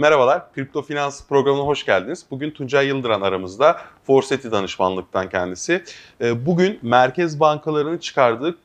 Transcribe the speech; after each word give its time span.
Merhabalar, 0.00 0.52
Kripto 0.52 0.82
Finans 0.82 1.26
programına 1.28 1.64
hoş 1.64 1.86
geldiniz. 1.86 2.24
Bugün 2.30 2.50
Tuncay 2.50 2.86
Yıldıran 2.86 3.20
aramızda, 3.20 3.80
Forseti 4.06 4.52
danışmanlıktan 4.52 5.28
kendisi. 5.28 5.84
Ee, 6.20 6.46
bugün 6.46 6.78
merkez 6.82 7.40
bankalarının 7.40 7.98
çıkardığı 7.98 8.56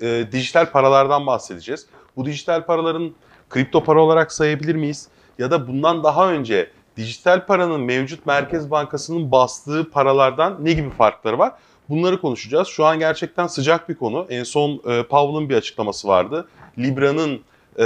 e, 0.00 0.26
dijital 0.32 0.70
paralardan 0.70 1.26
bahsedeceğiz. 1.26 1.86
Bu 2.16 2.26
dijital 2.26 2.66
paraların 2.66 3.12
kripto 3.50 3.84
para 3.84 4.02
olarak 4.02 4.32
sayabilir 4.32 4.74
miyiz? 4.74 5.08
Ya 5.38 5.50
da 5.50 5.68
bundan 5.68 6.04
daha 6.04 6.32
önce 6.32 6.70
dijital 6.96 7.46
paranın 7.46 7.80
mevcut 7.80 8.26
merkez 8.26 8.70
bankasının 8.70 9.32
bastığı 9.32 9.90
paralardan 9.90 10.56
ne 10.64 10.72
gibi 10.72 10.90
farkları 10.90 11.38
var? 11.38 11.52
Bunları 11.88 12.20
konuşacağız. 12.20 12.68
Şu 12.68 12.84
an 12.84 12.98
gerçekten 12.98 13.46
sıcak 13.46 13.88
bir 13.88 13.94
konu. 13.94 14.26
En 14.30 14.42
son 14.42 14.82
e, 14.88 15.48
bir 15.48 15.56
açıklaması 15.56 16.08
vardı. 16.08 16.48
Libra'nın 16.78 17.40
e, 17.78 17.82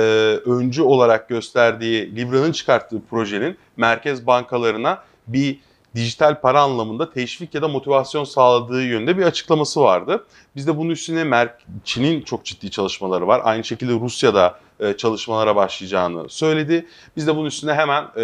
öncü 0.46 0.82
olarak 0.82 1.28
gösterdiği, 1.28 2.16
Libra'nın 2.16 2.52
çıkarttığı 2.52 3.00
projenin 3.10 3.56
merkez 3.76 4.26
bankalarına 4.26 4.98
bir 5.26 5.58
dijital 5.94 6.40
para 6.40 6.62
anlamında 6.62 7.10
teşvik 7.10 7.54
ya 7.54 7.62
da 7.62 7.68
motivasyon 7.68 8.24
sağladığı 8.24 8.82
yönde 8.82 9.18
bir 9.18 9.22
açıklaması 9.22 9.80
vardı. 9.80 10.26
Biz 10.56 10.66
de 10.66 10.76
bunun 10.76 10.90
üstüne 10.90 11.48
Çin'in 11.84 12.22
çok 12.22 12.44
ciddi 12.44 12.70
çalışmaları 12.70 13.26
var. 13.26 13.40
Aynı 13.44 13.64
şekilde 13.64 13.92
Rusya'da 13.92 14.58
e, 14.80 14.96
çalışmalara 14.96 15.56
başlayacağını 15.56 16.28
söyledi. 16.28 16.86
Biz 17.16 17.26
de 17.26 17.36
bunun 17.36 17.46
üstüne 17.46 17.74
hemen 17.74 18.04
e, 18.16 18.22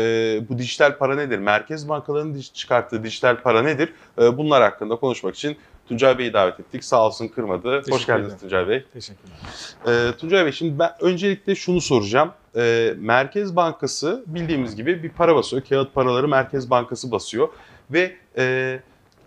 bu 0.49 0.59
dijital 0.59 0.99
para 0.99 1.15
nedir? 1.15 1.39
Merkez 1.39 1.89
bankalarının 1.89 2.41
çıkarttığı 2.55 3.05
dijital 3.05 3.43
para 3.43 3.63
nedir? 3.63 3.93
E, 4.21 4.39
bunlar 4.39 4.63
hakkında 4.63 4.97
konuşmak 4.97 5.35
için 5.35 5.57
Tuncay 5.91 6.19
Bey'i 6.19 6.33
davet 6.33 6.61
ettik. 6.61 6.85
Sağ 6.85 7.07
olsun 7.07 7.29
kırmadı. 7.29 7.83
Hoş 7.91 8.07
geldiniz 8.07 8.39
Tuncay 8.41 8.69
Bey. 8.69 8.85
Teşekkürler. 8.93 9.37
Ee, 9.87 10.13
Tuncay 10.17 10.45
Bey 10.45 10.53
şimdi 10.53 10.79
ben 10.79 10.91
öncelikle 11.01 11.55
şunu 11.55 11.81
soracağım. 11.81 12.33
Ee, 12.57 12.95
Merkez 12.99 13.57
Bankası 13.57 14.25
bildiğimiz 14.27 14.77
gibi 14.77 15.03
bir 15.03 15.09
para 15.09 15.35
basıyor. 15.35 15.63
Kağıt 15.69 15.95
paraları 15.95 16.29
Merkez 16.29 16.71
Bankası 16.71 17.11
basıyor. 17.11 17.49
Ve 17.91 18.13
e, 18.37 18.81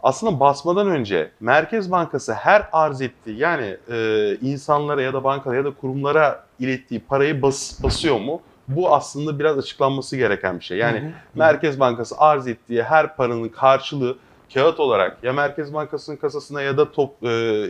aslında 0.03 0.39
basmadan 0.39 0.87
önce 0.87 1.31
Merkez 1.39 1.91
Bankası 1.91 2.33
her 2.33 2.69
arz 2.71 3.01
ettiği 3.01 3.37
yani 3.37 3.77
e, 3.91 4.37
insanlara 4.41 5.01
ya 5.01 5.13
da 5.13 5.23
bankalara 5.23 5.57
ya 5.57 5.65
da 5.65 5.71
kurumlara 5.71 6.45
ilettiği 6.59 6.99
parayı 6.99 7.41
bas, 7.41 7.83
basıyor 7.83 8.19
mu? 8.19 8.41
Bu 8.67 8.95
aslında 8.95 9.39
biraz 9.39 9.57
açıklanması 9.57 10.17
gereken 10.17 10.59
bir 10.59 10.63
şey. 10.63 10.77
Yani 10.77 10.99
hı 10.99 11.05
hı. 11.05 11.11
Merkez 11.35 11.79
Bankası 11.79 12.15
arz 12.17 12.47
ettiği 12.47 12.83
her 12.83 13.15
paranın 13.15 13.49
karşılığı 13.49 14.17
kağıt 14.53 14.79
olarak 14.79 15.23
ya 15.23 15.33
Merkez 15.33 15.73
Bankası'nın 15.73 16.17
kasasına 16.17 16.61
ya 16.61 16.77
da 16.77 16.91
top 16.91 17.23
e, 17.23 17.65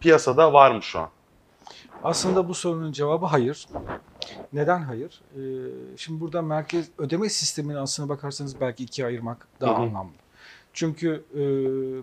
piyasada 0.00 0.52
var 0.52 0.70
mı 0.70 0.82
şu 0.82 1.00
an? 1.00 1.08
Aslında 2.04 2.48
bu 2.48 2.54
sorunun 2.54 2.92
cevabı 2.92 3.26
hayır. 3.26 3.66
Neden 4.52 4.82
hayır? 4.82 5.22
Ee, 5.36 5.40
şimdi 5.96 6.20
burada 6.20 6.42
merkez 6.42 6.90
ödeme 6.98 7.28
sistemini 7.28 7.78
aslına 7.78 8.08
bakarsanız 8.08 8.60
belki 8.60 8.84
ikiye 8.84 9.06
ayırmak 9.06 9.48
daha 9.60 9.72
hı 9.72 9.76
hı. 9.76 9.82
anlamlı. 9.82 10.12
Çünkü 10.74 11.24
e, 11.34 11.40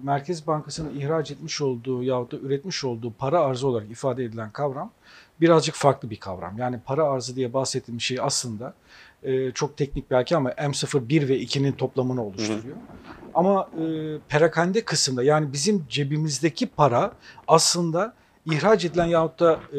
Merkez 0.05 0.47
Bankası'nın 0.47 0.99
ihraç 0.99 1.31
etmiş 1.31 1.61
olduğu 1.61 2.03
yahut 2.03 2.31
da 2.31 2.37
üretmiş 2.37 2.83
olduğu 2.83 3.13
para 3.13 3.39
arzı 3.39 3.67
olarak 3.67 3.91
ifade 3.91 4.23
edilen 4.23 4.51
kavram 4.51 4.91
birazcık 5.41 5.75
farklı 5.75 6.09
bir 6.09 6.15
kavram. 6.15 6.57
Yani 6.57 6.79
para 6.85 7.03
arzı 7.03 7.35
diye 7.35 7.53
bahsettiğim 7.53 8.01
şey 8.01 8.17
aslında 8.21 8.73
e, 9.23 9.51
çok 9.51 9.77
teknik 9.77 10.11
belki 10.11 10.35
ama 10.35 10.51
M0, 10.51 11.09
1 11.09 11.29
ve 11.29 11.39
2'nin 11.41 11.71
toplamını 11.71 12.25
oluşturuyor. 12.25 12.75
Hı. 12.75 12.79
Ama 13.33 13.69
e, 13.81 14.17
perakende 14.29 14.85
kısımda 14.85 15.23
yani 15.23 15.53
bizim 15.53 15.85
cebimizdeki 15.89 16.67
para 16.67 17.13
aslında 17.47 18.13
ihraç 18.45 18.85
edilen 18.85 19.05
yahut 19.05 19.39
da 19.39 19.59
e, 19.73 19.77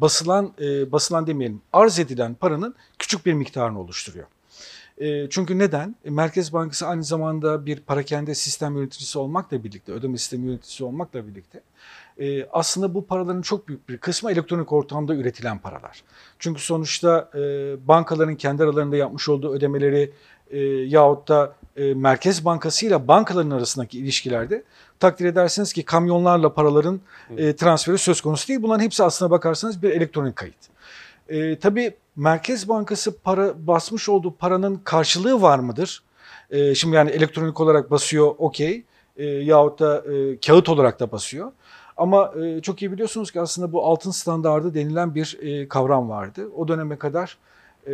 basılan 0.00 0.52
e, 0.60 0.92
basılan 0.92 1.26
demeyelim 1.26 1.60
arz 1.72 1.98
edilen 1.98 2.34
paranın 2.34 2.74
küçük 2.98 3.26
bir 3.26 3.32
miktarını 3.32 3.80
oluşturuyor. 3.80 4.26
E, 4.98 5.30
çünkü 5.30 5.58
neden? 5.58 5.96
E, 6.04 6.10
Merkez 6.10 6.52
Bankası 6.52 6.86
aynı 6.86 7.04
zamanda 7.04 7.66
bir 7.66 7.80
parakende 7.80 8.34
sistem 8.34 8.76
yöneticisi 8.76 9.18
olmakla 9.18 9.64
birlikte, 9.64 9.92
ödeme 9.92 10.18
sistemi 10.18 10.46
yöneticisi 10.46 10.84
olmakla 10.84 11.26
birlikte 11.26 11.60
e, 12.20 12.46
aslında 12.52 12.94
bu 12.94 13.06
paraların 13.06 13.42
çok 13.42 13.68
büyük 13.68 13.88
bir 13.88 13.98
kısmı 13.98 14.32
elektronik 14.32 14.72
ortamda 14.72 15.14
üretilen 15.14 15.58
paralar. 15.58 16.02
Çünkü 16.38 16.62
sonuçta 16.62 17.30
e, 17.34 17.40
bankaların 17.88 18.34
kendi 18.34 18.62
aralarında 18.62 18.96
yapmış 18.96 19.28
olduğu 19.28 19.52
ödemeleri 19.52 20.12
e, 20.50 20.58
yahut 20.64 21.28
da 21.28 21.54
e, 21.76 21.94
Merkez 21.94 22.44
Bankası 22.44 22.86
ile 22.86 23.08
bankaların 23.08 23.50
arasındaki 23.50 23.98
ilişkilerde 23.98 24.64
takdir 25.00 25.24
edersiniz 25.24 25.72
ki 25.72 25.82
kamyonlarla 25.82 26.54
paraların 26.54 27.00
e, 27.36 27.56
transferi 27.56 27.98
söz 27.98 28.20
konusu 28.20 28.48
değil. 28.48 28.62
Bunların 28.62 28.84
hepsi 28.84 29.04
aslına 29.04 29.30
bakarsanız 29.30 29.82
bir 29.82 29.90
elektronik 29.90 30.36
kayıt. 30.36 30.73
E, 31.28 31.58
tabii 31.58 31.94
Merkez 32.16 32.68
Bankası 32.68 33.18
para 33.18 33.66
basmış 33.66 34.08
olduğu 34.08 34.34
paranın 34.34 34.76
karşılığı 34.84 35.42
var 35.42 35.58
mıdır? 35.58 36.02
E, 36.50 36.74
şimdi 36.74 36.96
yani 36.96 37.10
elektronik 37.10 37.60
olarak 37.60 37.90
basıyor 37.90 38.34
okey 38.38 38.84
e, 39.16 39.24
yahut 39.24 39.80
da 39.80 40.04
e, 40.12 40.40
kağıt 40.40 40.68
olarak 40.68 41.00
da 41.00 41.12
basıyor. 41.12 41.52
Ama 41.96 42.32
e, 42.44 42.60
çok 42.60 42.82
iyi 42.82 42.92
biliyorsunuz 42.92 43.30
ki 43.30 43.40
aslında 43.40 43.72
bu 43.72 43.86
altın 43.86 44.10
standardı 44.10 44.74
denilen 44.74 45.14
bir 45.14 45.38
e, 45.42 45.68
kavram 45.68 46.08
vardı. 46.08 46.48
O 46.56 46.68
döneme 46.68 46.96
kadar 46.96 47.38
e, 47.86 47.92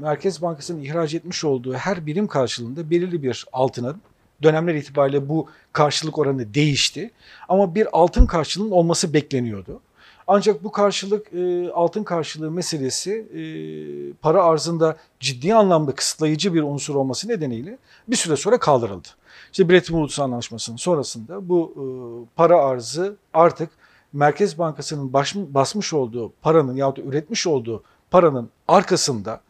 Merkez 0.00 0.42
Bankası'nın 0.42 0.82
ihraç 0.82 1.14
etmiş 1.14 1.44
olduğu 1.44 1.74
her 1.74 2.06
birim 2.06 2.26
karşılığında 2.26 2.90
belirli 2.90 3.22
bir 3.22 3.46
altının 3.52 3.96
dönemler 4.42 4.74
itibariyle 4.74 5.28
bu 5.28 5.48
karşılık 5.72 6.18
oranı 6.18 6.54
değişti. 6.54 7.10
Ama 7.48 7.74
bir 7.74 7.88
altın 7.92 8.26
karşılığının 8.26 8.70
olması 8.70 9.14
bekleniyordu. 9.14 9.80
Ancak 10.32 10.64
bu 10.64 10.72
karşılık 10.72 11.32
e, 11.34 11.70
altın 11.72 12.04
karşılığı 12.04 12.50
meselesi 12.50 13.12
e, 13.12 13.42
para 14.12 14.44
arzında 14.44 14.96
ciddi 15.20 15.54
anlamda 15.54 15.94
kısıtlayıcı 15.94 16.54
bir 16.54 16.62
unsur 16.62 16.94
olması 16.94 17.28
nedeniyle 17.28 17.78
bir 18.08 18.16
süre 18.16 18.36
sonra 18.36 18.58
kaldırıldı. 18.58 19.08
İşte 19.52 19.68
Bretton 19.68 19.94
Woods 19.94 20.18
Anlaşması'nın 20.20 20.76
sonrasında 20.76 21.48
bu 21.48 21.74
e, 21.76 21.84
para 22.36 22.64
arzı 22.64 23.16
artık 23.34 23.70
Merkez 24.12 24.58
Bankası'nın 24.58 25.12
basmış 25.54 25.92
olduğu 25.92 26.32
paranın 26.42 26.76
yahut 26.76 26.96
da 26.98 27.02
üretmiş 27.02 27.46
olduğu 27.46 27.82
paranın 28.10 28.50
arkasında 28.68 29.40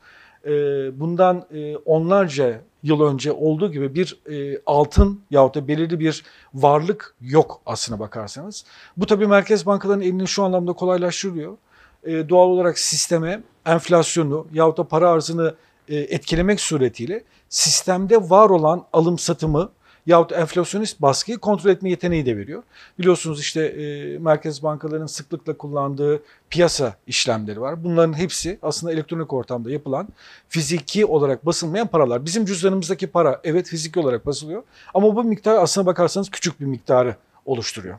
bundan 1.00 1.46
e, 1.54 1.76
onlarca 1.76 2.60
yıl 2.82 3.00
önce 3.00 3.32
olduğu 3.32 3.72
gibi 3.72 3.94
bir 3.94 4.18
e, 4.30 4.60
altın 4.66 5.20
yahut 5.30 5.54
da 5.54 5.68
belirli 5.68 6.00
bir 6.00 6.24
varlık 6.54 7.14
yok 7.20 7.60
aslına 7.66 8.00
bakarsanız. 8.00 8.64
Bu 8.96 9.06
tabii 9.06 9.26
merkez 9.26 9.66
bankalarının 9.66 10.04
elini 10.04 10.28
şu 10.28 10.42
anlamda 10.42 10.72
kolaylaştırıyor. 10.72 11.56
E, 12.04 12.28
doğal 12.28 12.48
olarak 12.48 12.78
sisteme 12.78 13.42
enflasyonu 13.66 14.46
yahut 14.52 14.78
da 14.78 14.84
para 14.84 15.10
arzını 15.10 15.54
etkilemek 15.88 16.60
suretiyle 16.60 17.24
sistemde 17.48 18.30
var 18.30 18.50
olan 18.50 18.84
alım 18.92 19.18
satımı 19.18 19.70
yahut 20.10 20.32
enflasyonist 20.32 21.02
baskıyı 21.02 21.38
kontrol 21.38 21.70
etme 21.70 21.90
yeteneği 21.90 22.26
de 22.26 22.36
veriyor. 22.36 22.62
Biliyorsunuz 22.98 23.40
işte 23.40 23.64
e, 23.64 24.18
merkez 24.18 24.62
bankalarının 24.62 25.06
sıklıkla 25.06 25.56
kullandığı 25.56 26.22
piyasa 26.50 26.94
işlemleri 27.06 27.60
var. 27.60 27.84
Bunların 27.84 28.18
hepsi 28.18 28.58
aslında 28.62 28.92
elektronik 28.92 29.32
ortamda 29.32 29.70
yapılan 29.70 30.08
fiziki 30.48 31.06
olarak 31.06 31.46
basılmayan 31.46 31.86
paralar. 31.86 32.24
Bizim 32.24 32.44
cüzdanımızdaki 32.44 33.06
para 33.06 33.40
evet 33.44 33.68
fiziki 33.68 34.00
olarak 34.00 34.26
basılıyor 34.26 34.62
ama 34.94 35.16
bu 35.16 35.24
miktar 35.24 35.56
aslına 35.56 35.86
bakarsanız 35.86 36.30
küçük 36.30 36.60
bir 36.60 36.66
miktarı 36.66 37.16
oluşturuyor. 37.46 37.98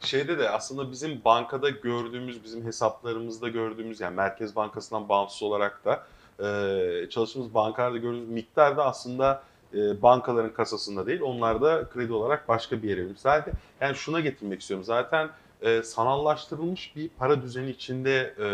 Şeyde 0.00 0.38
de 0.38 0.50
aslında 0.50 0.90
bizim 0.90 1.24
bankada 1.24 1.70
gördüğümüz, 1.70 2.44
bizim 2.44 2.64
hesaplarımızda 2.64 3.48
gördüğümüz 3.48 4.00
yani 4.00 4.14
Merkez 4.14 4.56
Bankası'ndan 4.56 5.08
bağımsız 5.08 5.42
olarak 5.42 5.84
da 5.84 6.06
e, 6.44 7.10
çalıştığımız 7.10 7.54
bankalarda 7.54 7.98
gördüğümüz 7.98 8.28
miktar 8.28 8.76
da 8.76 8.84
aslında 8.84 9.42
e, 9.74 10.02
bankaların 10.02 10.52
kasasında 10.52 11.06
değil. 11.06 11.20
Onlar 11.20 11.62
da 11.62 11.88
kredi 11.88 12.12
olarak 12.12 12.48
başka 12.48 12.82
bir 12.82 12.88
yere 12.88 13.00
verilmiş. 13.00 13.20
Zaten 13.20 13.54
yani 13.80 13.94
şuna 13.96 14.20
getirmek 14.20 14.60
istiyorum. 14.60 14.84
Zaten 14.84 15.30
e, 15.62 15.82
sanallaştırılmış 15.82 16.96
bir 16.96 17.08
para 17.08 17.42
düzeni 17.42 17.70
içinde 17.70 18.34
e, 18.40 18.46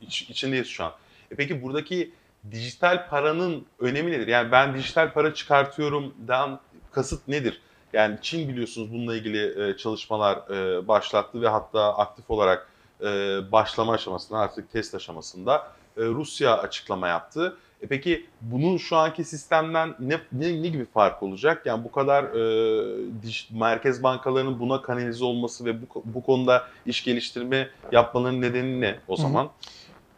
iç, 0.00 0.22
içindeyiz 0.22 0.66
şu 0.66 0.84
an. 0.84 0.92
E 1.30 1.34
peki 1.34 1.62
buradaki 1.62 2.12
dijital 2.50 3.08
paranın 3.08 3.66
önemi 3.78 4.12
nedir? 4.12 4.26
Yani 4.26 4.52
ben 4.52 4.74
dijital 4.74 5.12
para 5.12 5.34
çıkartıyorum 5.34 6.14
dan 6.28 6.60
kasıt 6.92 7.28
nedir? 7.28 7.60
Yani 7.92 8.18
Çin 8.22 8.48
biliyorsunuz 8.48 8.92
bununla 8.92 9.16
ilgili 9.16 9.68
e, 9.70 9.76
çalışmalar 9.76 10.36
e, 10.50 10.88
başlattı 10.88 11.42
ve 11.42 11.48
hatta 11.48 11.96
aktif 11.96 12.30
olarak 12.30 12.68
e, 13.00 13.06
başlama 13.52 13.92
aşamasında 13.92 14.38
artık 14.38 14.72
test 14.72 14.94
aşamasında 14.94 15.72
e, 15.96 16.04
Rusya 16.04 16.58
açıklama 16.58 17.08
yaptı. 17.08 17.56
E 17.82 17.86
peki 17.86 18.26
bunun 18.40 18.76
şu 18.76 18.96
anki 18.96 19.24
sistemden 19.24 19.94
ne, 20.00 20.20
ne, 20.32 20.62
ne 20.62 20.68
gibi 20.68 20.84
fark 20.84 21.22
olacak? 21.22 21.66
Yani 21.66 21.84
bu 21.84 21.92
kadar 21.92 22.24
e, 22.24 23.22
diş, 23.22 23.50
merkez 23.50 24.02
bankalarının 24.02 24.60
buna 24.60 24.82
kanalize 24.82 25.24
olması 25.24 25.64
ve 25.64 25.82
bu, 25.82 25.86
bu 26.04 26.22
konuda 26.22 26.66
iş 26.86 27.04
geliştirme 27.04 27.68
yapmalarının 27.92 28.42
nedeni 28.42 28.80
ne 28.80 28.98
o 29.08 29.16
zaman? 29.16 29.44
Hı 29.44 29.48
hı. 29.48 29.52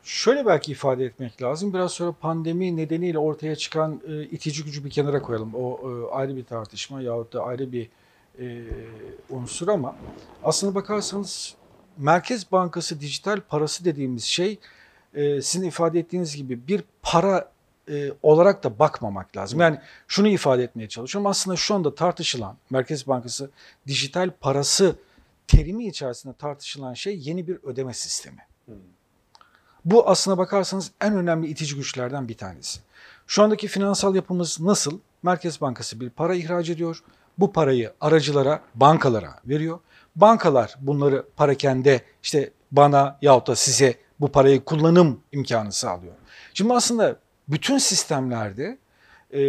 Şöyle 0.03 0.47
belki 0.47 0.73
ifade 0.73 1.05
etmek 1.05 1.43
lazım. 1.43 1.75
Biraz 1.75 1.93
sonra 1.93 2.13
pandemi 2.13 2.77
nedeniyle 2.77 3.19
ortaya 3.19 3.57
çıkan 3.57 4.01
e, 4.09 4.23
itici 4.23 4.65
gücü 4.65 4.85
bir 4.85 4.91
kenara 4.91 5.23
koyalım. 5.23 5.55
O 5.55 5.81
e, 5.83 6.15
ayrı 6.15 6.37
bir 6.37 6.45
tartışma 6.45 7.03
yahut 7.03 7.33
da 7.33 7.43
ayrı 7.43 7.73
bir 7.73 7.89
e, 8.39 8.65
unsur 9.31 9.69
ama 9.69 9.97
aslına 10.45 10.75
bakarsanız 10.75 11.55
Merkez 11.97 12.53
Bankası 12.53 13.01
dijital 13.01 13.41
parası 13.41 13.85
dediğimiz 13.85 14.25
şey 14.25 14.59
e, 15.15 15.43
sizin 15.43 15.69
ifade 15.69 15.99
ettiğiniz 15.99 16.37
gibi 16.37 16.69
bir 16.69 16.85
para 17.03 17.51
e, 17.91 18.13
olarak 18.23 18.65
da 18.65 18.79
bakmamak 18.79 19.37
lazım. 19.37 19.61
Yani 19.61 19.79
şunu 20.09 20.29
ifade 20.29 20.63
etmeye 20.63 20.89
çalışıyorum. 20.89 21.27
Aslında 21.27 21.57
şu 21.57 21.75
anda 21.75 21.95
tartışılan 21.95 22.57
Merkez 22.71 23.07
Bankası 23.07 23.51
dijital 23.87 24.31
parası 24.41 24.97
terimi 25.47 25.87
içerisinde 25.87 26.35
tartışılan 26.35 26.95
şey 26.95 27.19
yeni 27.19 27.49
bir 27.49 27.59
ödeme 27.63 27.95
sistemi. 27.95 28.47
Bu 29.85 30.09
aslına 30.09 30.39
bakarsanız 30.39 30.91
en 31.01 31.17
önemli 31.17 31.47
itici 31.47 31.77
güçlerden 31.77 32.29
bir 32.29 32.37
tanesi. 32.37 32.81
Şu 33.27 33.43
andaki 33.43 33.69
finansal 33.69 34.15
yapımız 34.15 34.61
nasıl? 34.61 34.99
Merkez 35.23 35.61
Bankası 35.61 36.01
bir 36.01 36.11
para 36.11 36.35
ihraç 36.35 36.69
ediyor. 36.69 37.03
Bu 37.39 37.53
parayı 37.53 37.93
aracılara, 38.01 38.63
bankalara 38.75 39.41
veriyor. 39.47 39.79
Bankalar 40.17 40.77
bunları 40.81 41.27
parakende 41.37 42.01
işte 42.23 42.51
bana 42.73 43.19
yahut 43.23 43.47
da 43.47 43.57
size 43.57 43.97
bu 44.21 44.33
parayı 44.33 44.65
kullanım 44.65 45.21
imkanı 45.33 45.73
sağlıyor. 45.73 46.15
Şimdi 46.55 46.75
aslında 46.75 47.17
bütün 47.49 47.79
sistemlerde 47.79 48.79
e, 49.31 49.41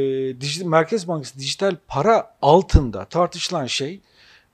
dijital, 0.41 0.67
Merkez 0.67 1.07
Bankası 1.07 1.39
dijital 1.39 1.75
para 1.87 2.35
altında 2.41 3.05
tartışılan 3.05 3.65
şey 3.65 4.01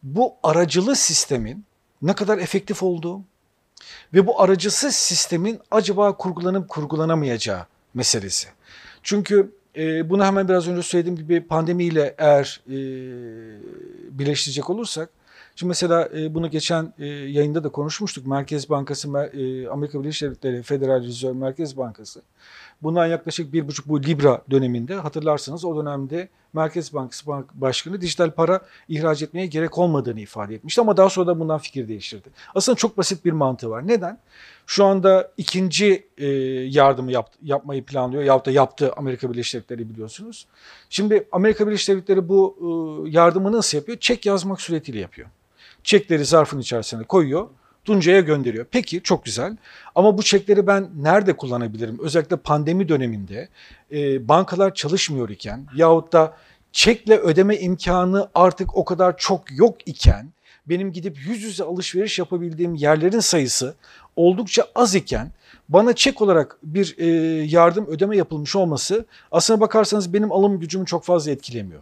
bu 0.03 0.33
aracılı 0.43 0.95
sistemin 0.95 1.65
ne 2.01 2.13
kadar 2.13 2.37
efektif 2.37 2.83
olduğu 2.83 3.21
ve 4.13 4.27
bu 4.27 4.41
aracısız 4.41 4.95
sistemin 4.95 5.59
acaba 5.71 6.17
kurgulanıp 6.17 6.69
kurgulanamayacağı 6.69 7.65
meselesi. 7.93 8.47
Çünkü 9.03 9.51
e, 9.75 10.09
bunu 10.09 10.25
hemen 10.25 10.47
biraz 10.47 10.67
önce 10.67 10.81
söylediğim 10.81 11.17
gibi 11.17 11.47
pandemiyle 11.47 12.15
eğer 12.17 12.61
e, 12.67 12.77
birleştirecek 14.19 14.69
olursak, 14.69 15.09
şimdi 15.57 15.67
mesela 15.67 16.09
e, 16.17 16.33
bunu 16.33 16.49
geçen 16.49 16.93
e, 16.99 17.05
yayında 17.05 17.63
da 17.63 17.69
konuşmuştuk. 17.69 18.27
Merkez 18.27 18.69
Bankası, 18.69 19.07
e, 19.07 19.67
Amerika 19.67 19.99
Birleşik 19.99 20.21
Devletleri 20.27 20.63
Federal 20.63 21.03
Rezerv 21.03 21.35
Merkez 21.35 21.77
Bankası. 21.77 22.21
Bundan 22.81 23.07
yaklaşık 23.07 23.53
bir 23.53 23.67
buçuk 23.67 23.87
bu 23.87 24.03
Libra 24.03 24.41
döneminde 24.51 24.95
hatırlarsınız 24.95 25.65
o 25.65 25.77
dönemde 25.77 26.29
Merkez 26.53 26.93
Bankası 26.93 27.27
Bank 27.27 27.53
Başkanı 27.53 28.01
dijital 28.01 28.31
para 28.31 28.61
ihraç 28.87 29.21
etmeye 29.21 29.45
gerek 29.45 29.77
olmadığını 29.77 30.19
ifade 30.19 30.55
etmişti 30.55 30.81
ama 30.81 30.97
daha 30.97 31.09
sonra 31.09 31.27
da 31.27 31.39
bundan 31.39 31.57
fikir 31.57 31.87
değiştirdi. 31.87 32.29
Aslında 32.55 32.75
çok 32.75 32.97
basit 32.97 33.25
bir 33.25 33.31
mantığı 33.31 33.69
var. 33.69 33.87
Neden? 33.87 34.19
Şu 34.65 34.85
anda 34.85 35.31
ikinci 35.37 36.07
e, 36.17 36.27
yardımı 36.69 37.11
yap, 37.11 37.29
yapmayı 37.43 37.85
planlıyor 37.85 38.23
yahut 38.23 38.45
da 38.45 38.51
yaptı 38.51 38.91
Amerika 38.97 39.31
Birleşik 39.31 39.53
Devletleri 39.53 39.89
biliyorsunuz. 39.89 40.47
Şimdi 40.89 41.27
Amerika 41.31 41.67
Birleşik 41.67 41.89
Devletleri 41.89 42.29
bu 42.29 43.05
yardımı 43.09 43.51
nasıl 43.51 43.77
yapıyor? 43.77 43.97
Çek 43.97 44.25
yazmak 44.25 44.61
suretiyle 44.61 44.99
yapıyor. 44.99 45.27
Çekleri 45.83 46.25
zarfın 46.25 46.59
içerisine 46.59 47.03
koyuyor. 47.03 47.47
Tuncay'a 47.85 48.19
gönderiyor. 48.19 48.65
Peki 48.71 49.03
çok 49.03 49.25
güzel 49.25 49.57
ama 49.95 50.17
bu 50.17 50.23
çekleri 50.23 50.67
ben 50.67 50.89
nerede 50.95 51.37
kullanabilirim? 51.37 51.99
Özellikle 52.01 52.35
pandemi 52.35 52.89
döneminde 52.89 53.49
e, 53.91 54.27
bankalar 54.27 54.73
çalışmıyor 54.73 55.29
iken 55.29 55.67
yahut 55.75 56.13
da 56.13 56.33
çekle 56.71 57.17
ödeme 57.17 57.57
imkanı 57.57 58.29
artık 58.35 58.77
o 58.77 58.85
kadar 58.85 59.17
çok 59.17 59.51
yok 59.51 59.75
iken 59.85 60.31
benim 60.69 60.91
gidip 60.91 61.17
yüz 61.17 61.43
yüze 61.43 61.63
alışveriş 61.63 62.19
yapabildiğim 62.19 62.75
yerlerin 62.75 63.19
sayısı 63.19 63.75
oldukça 64.15 64.67
az 64.75 64.95
iken 64.95 65.31
bana 65.69 65.93
çek 65.93 66.21
olarak 66.21 66.57
bir 66.63 66.95
e, 66.97 67.05
yardım 67.43 67.87
ödeme 67.87 68.17
yapılmış 68.17 68.55
olması 68.55 69.05
aslına 69.31 69.59
bakarsanız 69.59 70.13
benim 70.13 70.31
alım 70.31 70.59
gücümü 70.59 70.85
çok 70.85 71.03
fazla 71.03 71.31
etkilemiyor. 71.31 71.81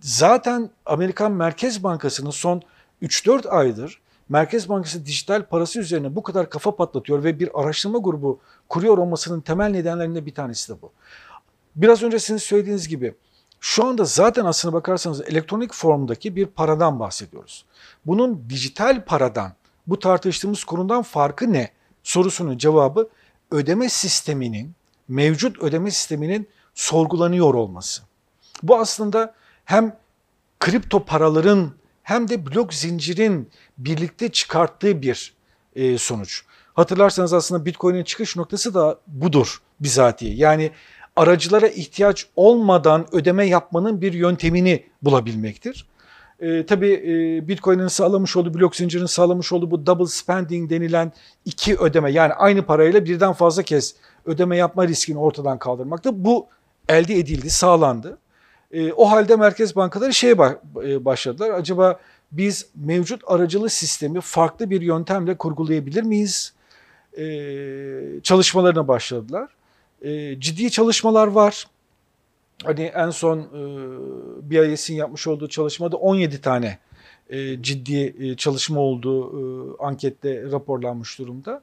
Zaten 0.00 0.70
Amerikan 0.86 1.32
Merkez 1.32 1.84
Bankası'nın 1.84 2.30
son 2.30 2.62
3-4 3.02 3.48
aydır 3.48 4.02
Merkez 4.28 4.68
Bankası 4.68 5.06
dijital 5.06 5.42
parası 5.46 5.80
üzerine 5.80 6.16
bu 6.16 6.22
kadar 6.22 6.50
kafa 6.50 6.76
patlatıyor 6.76 7.24
ve 7.24 7.40
bir 7.40 7.60
araştırma 7.60 7.98
grubu 7.98 8.40
kuruyor 8.68 8.98
olmasının 8.98 9.40
temel 9.40 9.70
nedenlerinden 9.70 10.26
bir 10.26 10.34
tanesi 10.34 10.72
de 10.72 10.82
bu. 10.82 10.92
Biraz 11.76 12.02
önce 12.02 12.18
sizin 12.18 12.36
söylediğiniz 12.36 12.88
gibi 12.88 13.14
şu 13.60 13.84
anda 13.84 14.04
zaten 14.04 14.44
aslına 14.44 14.72
bakarsanız 14.72 15.20
elektronik 15.20 15.74
formdaki 15.74 16.36
bir 16.36 16.46
paradan 16.46 17.00
bahsediyoruz. 17.00 17.64
Bunun 18.06 18.44
dijital 18.48 19.04
paradan, 19.04 19.52
bu 19.86 19.98
tartıştığımız 19.98 20.64
konudan 20.64 21.02
farkı 21.02 21.52
ne? 21.52 21.70
Sorusunun 22.02 22.58
cevabı 22.58 23.08
ödeme 23.50 23.88
sisteminin, 23.88 24.74
mevcut 25.08 25.62
ödeme 25.62 25.90
sisteminin 25.90 26.48
sorgulanıyor 26.74 27.54
olması. 27.54 28.02
Bu 28.62 28.78
aslında 28.78 29.34
hem 29.64 29.96
kripto 30.60 31.04
paraların 31.04 31.72
hem 32.02 32.28
de 32.28 32.46
blok 32.46 32.74
zincirin 32.74 33.50
birlikte 33.78 34.28
çıkarttığı 34.28 35.02
bir 35.02 35.34
e, 35.76 35.98
sonuç. 35.98 36.44
Hatırlarsanız 36.74 37.32
aslında 37.32 37.64
Bitcoin'in 37.64 38.04
çıkış 38.04 38.36
noktası 38.36 38.74
da 38.74 38.98
budur 39.06 39.62
bizatihi. 39.80 40.40
Yani 40.40 40.70
aracılara 41.16 41.68
ihtiyaç 41.68 42.26
olmadan 42.36 43.06
ödeme 43.12 43.46
yapmanın 43.46 44.00
bir 44.00 44.12
yöntemini 44.12 44.84
bulabilmektir. 45.02 45.86
E, 46.40 46.66
tabii 46.66 46.92
e, 46.92 47.48
Bitcoin'in 47.48 47.88
sağlamış 47.88 48.36
olduğu, 48.36 48.54
blok 48.54 48.76
zincirin 48.76 49.06
sağlamış 49.06 49.52
olduğu 49.52 49.70
bu 49.70 49.86
double 49.86 50.06
spending 50.06 50.70
denilen 50.70 51.12
iki 51.44 51.76
ödeme 51.76 52.12
yani 52.12 52.32
aynı 52.32 52.62
parayla 52.62 53.04
birden 53.04 53.32
fazla 53.32 53.62
kez 53.62 53.94
ödeme 54.26 54.56
yapma 54.56 54.88
riskini 54.88 55.18
ortadan 55.18 55.58
kaldırmakta. 55.58 56.24
Bu 56.24 56.46
elde 56.88 57.14
edildi, 57.14 57.50
sağlandı. 57.50 58.18
E, 58.72 58.92
o 58.92 59.10
halde 59.10 59.36
merkez 59.36 59.76
bankaları 59.76 60.14
şeye 60.14 60.32
e, 60.32 61.04
başladılar. 61.04 61.50
Acaba 61.50 62.00
biz 62.32 62.66
mevcut 62.74 63.22
aracılı 63.26 63.70
sistemi 63.70 64.20
farklı 64.20 64.70
bir 64.70 64.80
yöntemle 64.80 65.36
kurgulayabilir 65.36 66.02
miyiz? 66.02 66.52
E, 67.18 67.24
çalışmalarına 68.22 68.88
başladılar. 68.88 69.48
E, 70.02 70.40
ciddi 70.40 70.70
çalışmalar 70.70 71.26
var. 71.26 71.66
Hani 72.64 72.82
en 72.82 73.10
son 73.10 73.38
e, 73.38 74.50
BIS'in 74.50 74.94
yapmış 74.94 75.26
olduğu 75.26 75.48
çalışmada 75.48 75.96
17 75.96 76.40
tane 76.40 76.78
e, 77.30 77.62
ciddi 77.62 78.14
e, 78.20 78.36
çalışma 78.36 78.80
olduğu 78.80 79.28
e, 79.28 79.76
ankette 79.78 80.42
raporlanmış 80.42 81.18
durumda. 81.18 81.62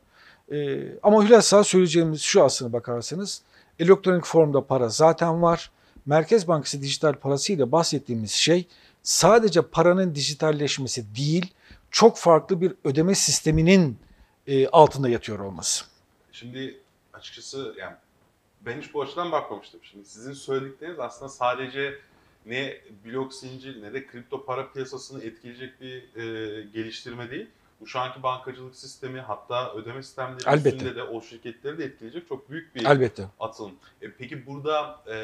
E, 0.51 0.79
ama 1.03 1.25
hülasa 1.25 1.63
söyleyeceğimiz 1.63 2.21
şu 2.21 2.43
aslına 2.43 2.73
bakarsanız 2.73 3.41
elektronik 3.79 4.25
formda 4.25 4.65
para 4.65 4.89
zaten 4.89 5.41
var. 5.41 5.71
Merkez 6.09 6.47
Bankası 6.47 6.81
dijital 6.81 7.13
parasıyla 7.13 7.71
bahsettiğimiz 7.71 8.31
şey 8.31 8.67
sadece 9.03 9.61
paranın 9.61 10.15
dijitalleşmesi 10.15 11.15
değil, 11.15 11.53
çok 11.91 12.17
farklı 12.17 12.61
bir 12.61 12.73
ödeme 12.83 13.15
sisteminin 13.15 13.97
e, 14.47 14.67
altında 14.67 15.09
yatıyor 15.09 15.39
olması. 15.39 15.85
Şimdi 16.31 16.79
açıkçası 17.13 17.75
yani 17.79 17.95
ben 18.61 18.81
hiç 18.81 18.93
bu 18.93 19.01
açıdan 19.01 19.31
bakmamıştım. 19.31 19.79
Şimdi 19.83 20.05
sizin 20.05 20.33
söyledikleriniz 20.33 20.99
aslında 20.99 21.29
sadece 21.29 21.99
ne 22.45 22.77
blok 23.05 23.33
zincir 23.33 23.81
ne 23.81 23.93
de 23.93 24.07
kripto 24.07 24.45
para 24.45 24.71
piyasasını 24.71 25.23
etkileyecek 25.23 25.81
bir 25.81 25.95
e, 26.15 26.63
geliştirme 26.63 27.31
değil. 27.31 27.47
Bu 27.81 27.87
şu 27.87 27.99
anki 27.99 28.23
bankacılık 28.23 28.75
sistemi 28.75 29.19
hatta 29.21 29.73
ödeme 29.73 30.03
sistemleri 30.03 30.43
Elbette. 30.47 30.69
üstünde 30.75 30.95
de 30.95 31.03
o 31.03 31.21
şirketleri 31.21 31.77
de 31.77 31.83
etkileyecek 31.85 32.27
çok 32.27 32.49
büyük 32.49 32.75
bir 32.75 32.85
Elbette. 32.85 33.27
atılım. 33.39 33.75
E, 34.01 34.11
peki 34.11 34.45
burada 34.45 35.03
e, 35.07 35.15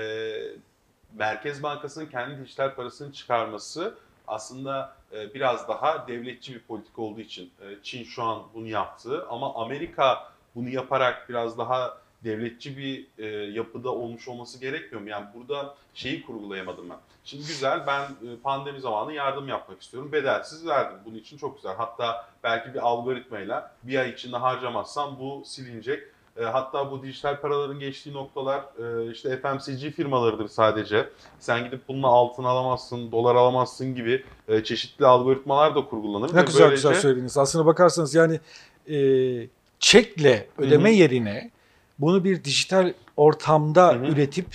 Merkez 1.17 1.63
Bankası'nın 1.63 2.05
kendi 2.05 2.43
dijital 2.43 2.75
parasını 2.75 3.13
çıkarması 3.13 3.97
aslında 4.27 4.95
e, 5.13 5.33
biraz 5.33 5.67
daha 5.67 6.07
devletçi 6.07 6.53
bir 6.53 6.59
politika 6.59 7.01
olduğu 7.01 7.21
için 7.21 7.51
e, 7.61 7.83
Çin 7.83 8.03
şu 8.03 8.23
an 8.23 8.43
bunu 8.53 8.67
yaptı 8.67 9.25
ama 9.29 9.55
Amerika 9.55 10.31
bunu 10.55 10.69
yaparak 10.69 11.29
biraz 11.29 11.57
daha 11.57 11.97
devletçi 12.23 12.77
bir 12.77 13.07
e, 13.17 13.25
yapıda 13.51 13.89
olmuş 13.89 14.27
olması 14.27 14.59
gerekmiyor 14.59 15.01
mu? 15.01 15.09
Yani 15.09 15.25
burada 15.35 15.75
şeyi 15.93 16.25
kurgulayamadım 16.25 16.89
ben. 16.89 16.97
Şimdi 17.23 17.47
güzel 17.47 17.87
ben 17.87 18.07
pandemi 18.43 18.79
zamanı 18.79 19.13
yardım 19.13 19.47
yapmak 19.47 19.81
istiyorum. 19.81 20.11
Bedelsiz 20.11 20.67
verdim. 20.67 20.97
Bunun 21.05 21.15
için 21.15 21.37
çok 21.37 21.55
güzel. 21.55 21.75
Hatta 21.75 22.29
belki 22.43 22.73
bir 22.73 22.79
algoritmayla 22.79 23.71
bir 23.83 23.99
ay 23.99 24.09
içinde 24.09 24.37
harcamazsam 24.37 25.19
bu 25.19 25.43
silinecek. 25.45 26.03
E, 26.39 26.43
hatta 26.43 26.91
bu 26.91 27.03
dijital 27.03 27.41
paraların 27.41 27.79
geçtiği 27.79 28.13
noktalar 28.13 28.59
e, 28.59 29.11
işte 29.11 29.41
FMCG 29.41 29.95
firmalarıdır 29.95 30.47
sadece. 30.47 31.09
Sen 31.39 31.63
gidip 31.63 31.87
bununla 31.87 32.07
altın 32.07 32.43
alamazsın, 32.43 33.11
dolar 33.11 33.35
alamazsın 33.35 33.95
gibi 33.95 34.23
e, 34.47 34.63
çeşitli 34.63 35.05
algoritmalar 35.05 35.75
da 35.75 35.85
kurgulanır. 35.85 36.33
Ne 36.33 36.37
Ve 36.37 36.45
güzel 36.45 36.61
böylece- 36.61 36.75
güzel 36.75 37.01
söylediniz. 37.01 37.37
Aslına 37.37 37.65
bakarsanız 37.65 38.15
yani 38.15 38.39
e, 38.89 38.97
çekle 39.79 40.47
ödeme 40.57 40.89
Hı 40.89 40.93
hı. 40.93 40.97
yerine 40.97 41.51
bunu 41.99 42.23
bir 42.23 42.43
dijital 42.43 42.93
ortamda 43.17 43.93
Hı 43.93 43.99
hı. 43.99 44.05
üretip 44.05 44.47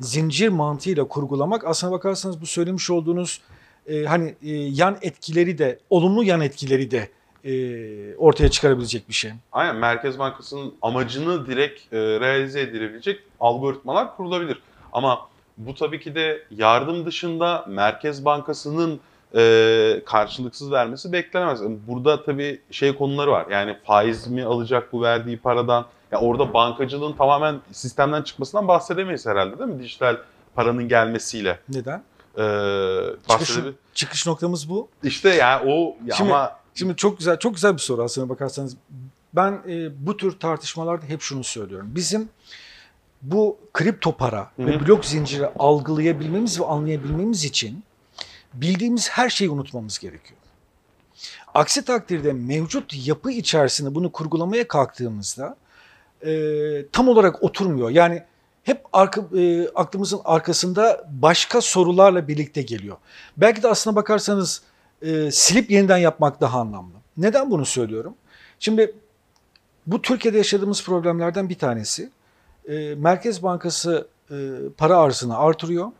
zincir 0.00 0.48
mantığıyla 0.48 1.04
kurgulamak 1.08 1.64
aslına 1.66 1.92
bakarsanız 1.92 2.40
bu 2.40 2.46
söylemiş 2.46 2.90
olduğunuz 2.90 3.40
e, 3.86 4.04
hani 4.04 4.34
e, 4.42 4.50
yan 4.52 4.98
etkileri 5.02 5.58
de 5.58 5.78
olumlu 5.90 6.24
yan 6.24 6.40
etkileri 6.40 6.90
de 6.90 7.08
e, 7.44 8.16
ortaya 8.16 8.50
çıkarabilecek 8.50 9.08
bir 9.08 9.14
şey. 9.14 9.32
Aynen 9.52 9.76
Merkez 9.76 10.18
Bankası'nın 10.18 10.74
amacını 10.82 11.46
direkt 11.46 11.92
e, 11.92 11.96
realize 11.98 12.60
edilebilecek 12.60 13.20
algoritmalar 13.40 14.16
kurulabilir. 14.16 14.58
Ama 14.92 15.28
bu 15.58 15.74
tabii 15.74 16.00
ki 16.00 16.14
de 16.14 16.42
yardım 16.50 17.06
dışında 17.06 17.64
Merkez 17.68 18.24
Bankası'nın 18.24 19.00
e, 19.36 20.02
karşılıksız 20.06 20.72
vermesi 20.72 21.12
beklenemez. 21.12 21.60
Yani 21.60 21.78
Burada 21.88 22.24
tabii 22.24 22.60
şey 22.70 22.94
konuları 22.94 23.30
var. 23.30 23.46
Yani 23.50 23.76
faiz 23.84 24.26
mi 24.26 24.44
alacak 24.44 24.92
bu 24.92 25.02
verdiği 25.02 25.38
paradan? 25.38 25.86
Ya 26.12 26.20
orada 26.20 26.54
bankacılığın 26.54 27.12
tamamen 27.12 27.60
sistemden 27.72 28.22
çıkmasından 28.22 28.68
bahsedemeyiz 28.68 29.26
herhalde 29.26 29.58
değil 29.58 29.70
mi? 29.70 29.82
Dijital 29.82 30.16
paranın 30.54 30.88
gelmesiyle. 30.88 31.58
Neden? 31.68 32.02
Ee, 32.38 32.42
Çıkış, 33.30 33.48
bahsedebil- 33.50 33.72
çıkış 33.94 34.26
noktamız 34.26 34.68
bu. 34.70 34.88
İşte 35.02 35.28
yani 35.28 35.72
o 35.72 35.96
ya 36.06 36.14
Şimdi- 36.16 36.30
ama 36.32 36.56
Şimdi 36.74 36.96
çok 36.96 37.18
güzel 37.18 37.38
çok 37.38 37.54
güzel 37.54 37.72
bir 37.72 37.78
soru 37.78 38.02
aslına 38.02 38.28
bakarsanız. 38.28 38.76
Ben 39.34 39.62
e, 39.68 40.06
bu 40.06 40.16
tür 40.16 40.38
tartışmalarda 40.38 41.06
hep 41.06 41.20
şunu 41.20 41.44
söylüyorum. 41.44 41.90
Bizim 41.94 42.28
bu 43.22 43.58
kripto 43.72 44.16
para 44.16 44.50
Hı 44.56 44.66
ve 44.66 44.86
blok 44.86 45.04
zinciri 45.04 45.46
algılayabilmemiz 45.46 46.60
ve 46.60 46.64
anlayabilmemiz 46.64 47.44
için 47.44 47.84
bildiğimiz 48.54 49.10
her 49.10 49.28
şeyi 49.28 49.50
unutmamız 49.50 49.98
gerekiyor. 49.98 50.40
Aksi 51.54 51.84
takdirde 51.84 52.32
mevcut 52.32 53.06
yapı 53.06 53.30
içerisinde 53.30 53.94
bunu 53.94 54.12
kurgulamaya 54.12 54.68
kalktığımızda 54.68 55.56
e, 56.26 56.32
tam 56.92 57.08
olarak 57.08 57.42
oturmuyor. 57.42 57.90
Yani 57.90 58.22
hep 58.62 58.84
arka, 58.92 59.38
e, 59.38 59.68
aklımızın 59.68 60.20
arkasında 60.24 61.08
başka 61.10 61.60
sorularla 61.60 62.28
birlikte 62.28 62.62
geliyor. 62.62 62.96
Belki 63.36 63.62
de 63.62 63.68
aslına 63.68 63.96
bakarsanız 63.96 64.62
e, 65.04 65.30
silip 65.30 65.70
yeniden 65.70 65.98
yapmak 65.98 66.40
daha 66.40 66.60
anlamlı. 66.60 66.94
Neden 67.16 67.50
bunu 67.50 67.66
söylüyorum? 67.66 68.14
Şimdi 68.58 68.94
bu 69.86 70.02
Türkiye'de 70.02 70.38
yaşadığımız 70.38 70.84
problemlerden 70.84 71.48
bir 71.48 71.58
tanesi. 71.58 72.10
E, 72.68 72.94
Merkez 72.94 73.42
Bankası 73.42 74.08
e, 74.30 74.34
para 74.76 74.98
arzını 74.98 75.38
artırıyor. 75.38 75.92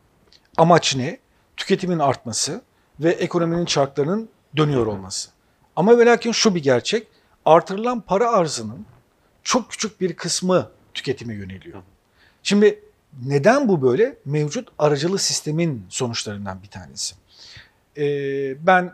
Amaç 0.57 0.97
ne? 0.97 1.19
Tüketimin 1.57 1.99
artması 1.99 2.63
ve 3.01 3.11
ekonominin 3.11 3.65
çarklarının 3.65 4.29
dönüyor 4.57 4.87
olması. 4.87 5.31
Ama 5.77 5.99
ve 5.99 6.07
lakin 6.07 6.33
şu 6.33 6.55
bir 6.55 6.63
gerçek. 6.63 7.07
Artırılan 7.45 8.01
para 8.01 8.31
arzının 8.31 8.87
çok 9.43 9.71
küçük 9.71 10.01
bir 10.01 10.17
kısmı 10.17 10.71
tüketime 10.95 11.35
yöneliyor. 11.35 11.83
Şimdi 12.43 12.83
neden 13.27 13.69
bu 13.69 13.83
böyle? 13.83 14.17
Mevcut 14.25 14.69
aracılı 14.79 15.19
sistemin 15.19 15.87
sonuçlarından 15.89 16.63
bir 16.63 16.69
tanesi. 16.69 17.15
Ee, 17.99 18.67
ben 18.67 18.93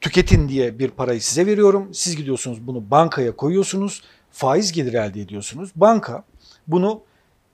tüketin 0.00 0.48
diye 0.48 0.78
bir 0.78 0.90
parayı 0.90 1.20
size 1.20 1.46
veriyorum. 1.46 1.94
Siz 1.94 2.16
gidiyorsunuz 2.16 2.66
bunu 2.66 2.90
bankaya 2.90 3.36
koyuyorsunuz. 3.36 4.02
Faiz 4.30 4.72
geliri 4.72 4.96
elde 4.96 5.20
ediyorsunuz. 5.20 5.70
Banka 5.76 6.24
bunu 6.66 7.02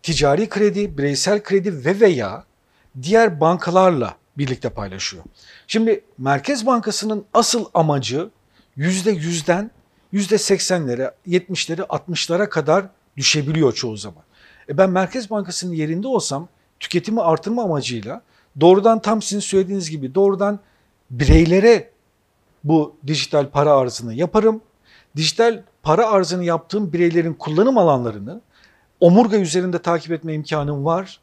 ticari 0.03 0.49
kredi, 0.49 0.99
bireysel 0.99 1.43
kredi 1.43 1.85
ve 1.85 2.00
veya 2.00 2.45
diğer 3.03 3.41
bankalarla 3.41 4.17
birlikte 4.38 4.71
paylaşıyor. 4.71 5.25
Şimdi 5.67 6.05
Merkez 6.19 6.67
Bankası'nın 6.67 7.25
asıl 7.35 7.65
amacı 7.75 8.31
%100'den 8.79 9.71
%80'lere, 10.12 11.12
70'lere, 11.29 11.81
60'lara 11.81 12.49
kadar 12.49 12.87
düşebiliyor 13.17 13.73
çoğu 13.73 13.97
zaman. 13.97 14.23
E 14.69 14.79
ben 14.79 14.91
Merkez 14.91 15.31
Bankası'nın 15.31 15.73
yerinde 15.73 16.09
olsam 16.09 16.49
tüketimi 16.81 17.23
artırma 17.23 17.62
amacıyla 17.62 18.23
doğrudan 18.61 19.03
tam 19.03 19.23
sizin 19.23 19.41
söylediğiniz 19.41 19.91
gibi 19.91 20.15
doğrudan 20.15 20.59
bireylere 21.11 21.91
bu 22.65 22.97
dijital 23.07 23.51
para 23.51 23.73
arzını 23.73 24.15
yaparım. 24.15 24.61
Dijital 25.17 25.63
para 25.83 26.09
arzını 26.09 26.45
yaptığım 26.45 26.93
bireylerin 26.93 27.35
kullanım 27.35 27.79
alanlarını 27.79 28.41
omurga 29.01 29.37
üzerinde 29.37 29.79
takip 29.79 30.13
etme 30.13 30.35
imkanım 30.35 30.85
var. 30.85 31.21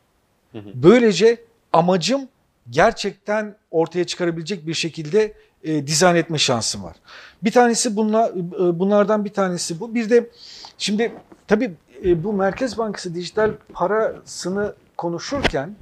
Böylece 0.74 1.44
amacım 1.74 2.28
gerçekten 2.70 3.56
ortaya 3.72 4.04
çıkarabilecek 4.04 4.68
bir 4.68 4.74
şekilde 4.74 5.34
e, 5.64 5.88
dizayn 5.88 6.16
etme 6.16 6.38
şansım 6.38 6.84
var. 6.84 6.96
Bir 7.44 7.52
tanesi 7.52 7.96
bunlar, 7.96 8.30
e, 8.30 8.80
bunlardan 8.80 9.26
bir 9.26 9.34
tanesi 9.34 9.80
bu. 9.80 9.96
Bir 9.96 10.10
de 10.10 10.30
şimdi 10.78 11.12
tabii 11.48 11.74
e, 12.06 12.24
bu 12.24 12.34
Merkez 12.34 12.78
Bankası 12.78 13.16
dijital 13.16 13.52
parasını 13.74 14.76
konuşurken 14.98 15.76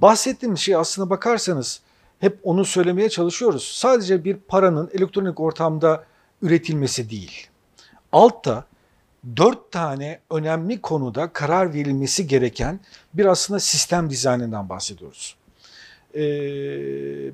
bahsettiğimiz 0.00 0.60
şey 0.60 0.76
aslına 0.76 1.10
bakarsanız 1.10 1.80
hep 2.18 2.38
onu 2.42 2.64
söylemeye 2.64 3.08
çalışıyoruz. 3.08 3.64
Sadece 3.64 4.24
bir 4.24 4.36
paranın 4.36 4.90
elektronik 4.94 5.40
ortamda 5.40 6.04
üretilmesi 6.42 7.10
değil. 7.10 7.46
Altta 8.12 8.64
dört 9.36 9.72
tane 9.72 10.20
önemli 10.30 10.80
konuda 10.80 11.32
karar 11.32 11.74
verilmesi 11.74 12.26
gereken 12.26 12.80
bir 13.14 13.26
aslında 13.26 13.60
sistem 13.60 14.10
dizaynından 14.10 14.68
bahsediyoruz. 14.68 15.36
Ee, 16.14 16.20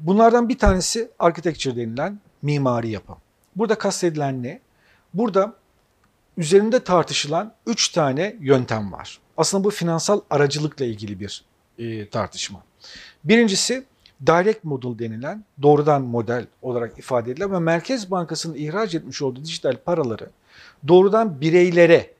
bunlardan 0.06 0.48
bir 0.48 0.58
tanesi 0.58 1.10
architecture 1.18 1.76
denilen 1.76 2.20
mimari 2.42 2.90
yapı. 2.90 3.12
Burada 3.56 3.74
kastedilen 3.74 4.42
ne? 4.42 4.60
Burada 5.14 5.54
üzerinde 6.36 6.84
tartışılan 6.84 7.54
üç 7.66 7.88
tane 7.88 8.36
yöntem 8.40 8.92
var. 8.92 9.18
Aslında 9.36 9.64
bu 9.64 9.70
finansal 9.70 10.20
aracılıkla 10.30 10.84
ilgili 10.84 11.20
bir 11.20 11.44
e, 11.78 12.08
tartışma. 12.08 12.62
Birincisi 13.24 13.84
direct 14.26 14.64
model 14.64 14.98
denilen 14.98 15.44
doğrudan 15.62 16.02
model 16.02 16.46
olarak 16.62 16.98
ifade 16.98 17.30
edilen 17.30 17.52
ve 17.52 17.58
Merkez 17.58 18.10
Bankası'nın 18.10 18.54
ihraç 18.54 18.94
etmiş 18.94 19.22
olduğu 19.22 19.44
dijital 19.44 19.76
paraları 19.84 20.30
doğrudan 20.88 21.40
bireylere 21.40 22.10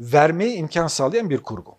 vermeye 0.00 0.54
imkan 0.54 0.86
sağlayan 0.86 1.30
bir 1.30 1.38
kurgu. 1.38 1.74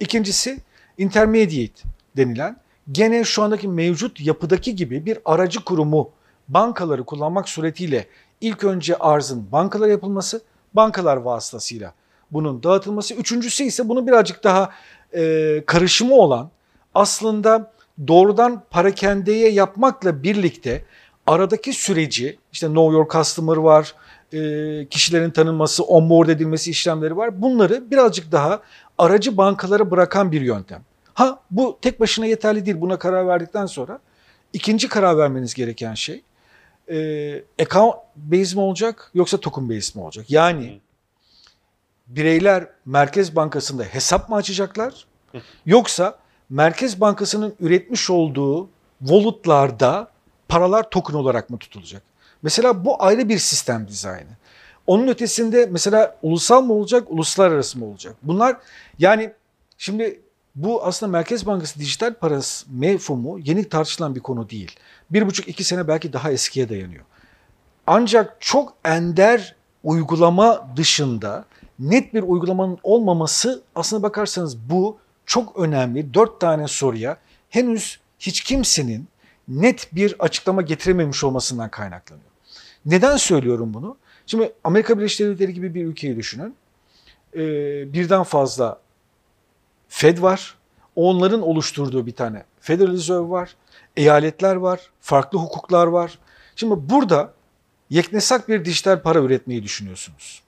İkincisi 0.00 0.58
intermediate 0.98 1.82
denilen 2.16 2.56
gene 2.92 3.24
şu 3.24 3.42
andaki 3.42 3.68
mevcut 3.68 4.20
yapıdaki 4.20 4.76
gibi 4.76 5.06
bir 5.06 5.18
aracı 5.24 5.64
kurumu 5.64 6.10
bankaları 6.48 7.04
kullanmak 7.04 7.48
suretiyle 7.48 8.06
ilk 8.40 8.64
önce 8.64 8.96
arzın 8.96 9.52
bankalara 9.52 9.90
yapılması, 9.90 10.42
bankalar 10.74 11.16
vasıtasıyla 11.16 11.94
bunun 12.32 12.62
dağıtılması. 12.62 13.14
Üçüncüsü 13.14 13.64
ise 13.64 13.88
bunu 13.88 14.06
birazcık 14.06 14.44
daha 14.44 14.70
e, 15.14 15.62
karışımı 15.66 16.14
olan 16.14 16.50
aslında 16.94 17.72
doğrudan 18.08 18.62
parakendeye 18.70 19.50
yapmakla 19.50 20.22
birlikte 20.22 20.84
aradaki 21.26 21.72
süreci 21.72 22.38
işte 22.52 22.66
know 22.66 22.96
your 22.96 23.08
customer 23.08 23.56
var, 23.56 23.94
e, 24.32 24.86
kişilerin 24.88 25.30
tanınması, 25.30 25.84
onboard 25.84 26.28
edilmesi 26.28 26.70
işlemleri 26.70 27.16
var. 27.16 27.42
Bunları 27.42 27.90
birazcık 27.90 28.32
daha 28.32 28.60
aracı 28.98 29.36
bankalara 29.36 29.90
bırakan 29.90 30.32
bir 30.32 30.40
yöntem. 30.40 30.82
Ha 31.14 31.40
bu 31.50 31.78
tek 31.82 32.00
başına 32.00 32.26
yeterli 32.26 32.66
değil. 32.66 32.80
Buna 32.80 32.98
karar 32.98 33.28
verdikten 33.28 33.66
sonra 33.66 33.98
ikinci 34.52 34.88
karar 34.88 35.18
vermeniz 35.18 35.54
gereken 35.54 35.94
şey 35.94 36.22
e, 36.90 37.44
account 37.62 37.94
based 38.16 38.56
mi 38.56 38.60
olacak 38.60 39.10
yoksa 39.14 39.36
token 39.36 39.68
based 39.68 39.96
mi 39.96 40.02
olacak? 40.02 40.30
Yani 40.30 40.80
bireyler 42.06 42.66
Merkez 42.86 43.36
Bankası'nda 43.36 43.82
hesap 43.82 44.28
mı 44.28 44.36
açacaklar? 44.36 45.06
Yoksa 45.66 46.18
Merkez 46.50 47.00
Bankası'nın 47.00 47.54
üretmiş 47.60 48.10
olduğu 48.10 48.68
wallet'larda 49.00 50.08
paralar 50.48 50.90
token 50.90 51.14
olarak 51.14 51.50
mı 51.50 51.58
tutulacak? 51.58 52.02
Mesela 52.42 52.84
bu 52.84 53.02
ayrı 53.02 53.28
bir 53.28 53.38
sistem 53.38 53.88
dizaynı. 53.88 54.30
Onun 54.86 55.08
ötesinde 55.08 55.68
mesela 55.70 56.18
ulusal 56.22 56.62
mı 56.62 56.72
olacak, 56.72 57.10
uluslararası 57.10 57.78
mı 57.78 57.86
olacak? 57.86 58.16
Bunlar 58.22 58.56
yani 58.98 59.32
şimdi 59.78 60.20
bu 60.54 60.84
aslında 60.84 61.12
Merkez 61.12 61.46
Bankası 61.46 61.80
dijital 61.80 62.14
parası 62.14 62.66
mefhumu 62.70 63.38
yeni 63.38 63.68
tartışılan 63.68 64.14
bir 64.14 64.20
konu 64.20 64.50
değil. 64.50 64.76
Bir 65.10 65.26
buçuk 65.26 65.48
iki 65.48 65.64
sene 65.64 65.88
belki 65.88 66.12
daha 66.12 66.32
eskiye 66.32 66.68
dayanıyor. 66.68 67.04
Ancak 67.86 68.36
çok 68.40 68.74
ender 68.84 69.56
uygulama 69.84 70.68
dışında 70.76 71.44
net 71.82 72.14
bir 72.14 72.22
uygulamanın 72.22 72.78
olmaması 72.82 73.62
aslına 73.74 74.02
bakarsanız 74.02 74.70
bu 74.70 74.98
çok 75.26 75.58
önemli. 75.58 76.14
Dört 76.14 76.40
tane 76.40 76.68
soruya 76.68 77.16
henüz 77.50 78.00
hiç 78.18 78.40
kimsenin 78.40 79.08
net 79.48 79.94
bir 79.94 80.16
açıklama 80.18 80.62
getirememiş 80.62 81.24
olmasından 81.24 81.70
kaynaklanıyor. 81.70 82.26
Neden 82.86 83.16
söylüyorum 83.16 83.74
bunu? 83.74 83.96
Şimdi 84.26 84.52
Amerika 84.64 84.98
Birleşik 84.98 85.20
Devletleri 85.20 85.54
gibi 85.54 85.74
bir 85.74 85.84
ülkeyi 85.84 86.16
düşünün. 86.16 86.54
Ee, 87.34 87.92
birden 87.92 88.22
fazla 88.22 88.80
Fed 89.88 90.22
var. 90.22 90.54
Onların 90.96 91.42
oluşturduğu 91.42 92.06
bir 92.06 92.14
tane 92.14 92.44
Federal 92.60 92.92
Reserve 92.92 93.28
var. 93.28 93.56
Eyaletler 93.96 94.56
var. 94.56 94.90
Farklı 95.00 95.38
hukuklar 95.38 95.86
var. 95.86 96.18
Şimdi 96.56 96.74
burada 96.90 97.34
yeknesak 97.90 98.48
bir 98.48 98.64
dijital 98.64 99.02
para 99.02 99.18
üretmeyi 99.18 99.62
düşünüyorsunuz. 99.62 100.42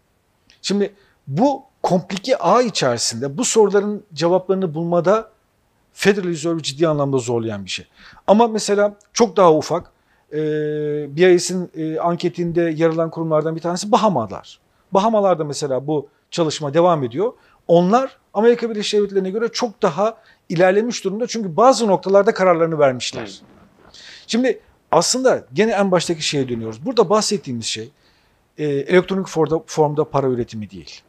Şimdi 0.62 0.95
bu 1.26 1.62
komplike 1.83 2.37
ağ 2.37 2.62
içerisinde 2.62 3.38
bu 3.38 3.45
soruların 3.45 4.04
cevaplarını 4.14 4.75
bulmada 4.75 5.31
Federal 5.93 6.28
Reserve 6.28 6.62
ciddi 6.62 6.88
anlamda 6.88 7.19
zorlayan 7.19 7.64
bir 7.64 7.71
şey. 7.71 7.87
Ama 8.26 8.49
mesela 8.49 8.97
çok 9.12 9.37
daha 9.37 9.54
ufak 9.54 9.93
e, 10.33 10.37
BIS'in 11.16 11.71
e, 11.76 11.99
anketinde 11.99 12.61
yer 12.61 12.90
alan 12.90 13.11
kurumlardan 13.11 13.57
bir 13.57 13.61
tanesi 13.61 13.93
Bahamalar. 13.93 14.61
Bahamalarda 14.93 15.45
mesela 15.45 15.87
bu 15.87 16.09
çalışma 16.31 16.75
devam 16.75 17.04
ediyor. 17.04 17.33
Onlar 17.69 18.16
Amerika 18.35 18.71
Birleşik 18.71 19.00
Devletleri'ne 19.00 19.31
göre 19.31 19.49
çok 19.52 19.83
daha 19.83 20.16
ilerlemiş 20.49 21.04
durumda. 21.04 21.26
Çünkü 21.26 21.57
bazı 21.57 21.87
noktalarda 21.87 22.35
kararlarını 22.35 22.78
vermişler. 22.78 23.40
Şimdi 24.26 24.61
aslında 24.90 25.47
gene 25.52 25.73
en 25.73 25.90
baştaki 25.90 26.23
şeye 26.23 26.49
dönüyoruz. 26.49 26.87
Burada 26.87 27.11
bahsettiğimiz 27.11 27.66
şey 27.66 27.90
e, 28.59 28.64
elektronik 28.64 29.28
formda, 29.28 29.62
formda 29.66 30.11
para 30.11 30.26
üretimi 30.26 30.71
değil. 30.71 31.00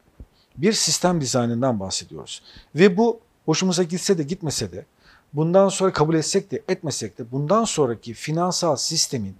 Bir 0.57 0.73
sistem 0.73 1.21
dizaynından 1.21 1.79
bahsediyoruz. 1.79 2.41
Ve 2.75 2.97
bu 2.97 3.19
hoşumuza 3.45 3.83
gitse 3.83 4.17
de 4.17 4.23
gitmese 4.23 4.71
de 4.71 4.85
bundan 5.33 5.69
sonra 5.69 5.93
kabul 5.93 6.15
etsek 6.15 6.51
de 6.51 6.63
etmesek 6.69 7.17
de 7.17 7.31
bundan 7.31 7.63
sonraki 7.63 8.13
finansal 8.13 8.75
sistemin 8.75 9.35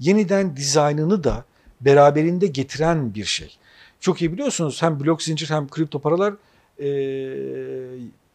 yeniden 0.00 0.56
dizaynını 0.56 1.24
da 1.24 1.44
beraberinde 1.80 2.46
getiren 2.46 3.14
bir 3.14 3.24
şey. 3.24 3.56
Çok 4.00 4.22
iyi 4.22 4.32
biliyorsunuz 4.32 4.82
hem 4.82 5.00
blok 5.00 5.22
zincir 5.22 5.50
hem 5.50 5.68
kripto 5.68 5.98
paralar 5.98 6.34
e, 6.78 6.86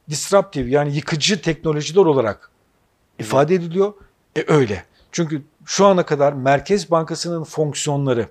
disruptive 0.10 0.70
yani 0.70 0.96
yıkıcı 0.96 1.42
teknolojiler 1.42 2.02
olarak 2.02 2.52
ifade 3.20 3.56
ediliyor. 3.56 3.94
E 4.36 4.44
öyle. 4.48 4.86
Çünkü 5.12 5.42
şu 5.66 5.86
ana 5.86 6.06
kadar 6.06 6.34
Merkez 6.34 6.92
Bankası'nın 6.92 7.44
fonksiyonları, 7.44 8.30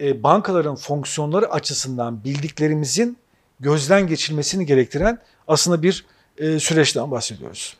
e, 0.00 0.22
bankaların 0.22 0.76
fonksiyonları 0.76 1.50
açısından 1.50 2.24
bildiklerimizin 2.24 3.18
gözden 3.60 4.06
geçilmesini 4.06 4.66
gerektiren 4.66 5.18
aslında 5.48 5.82
bir 5.82 6.06
e, 6.38 6.58
süreçten 6.58 7.10
bahsediyoruz. 7.10 7.76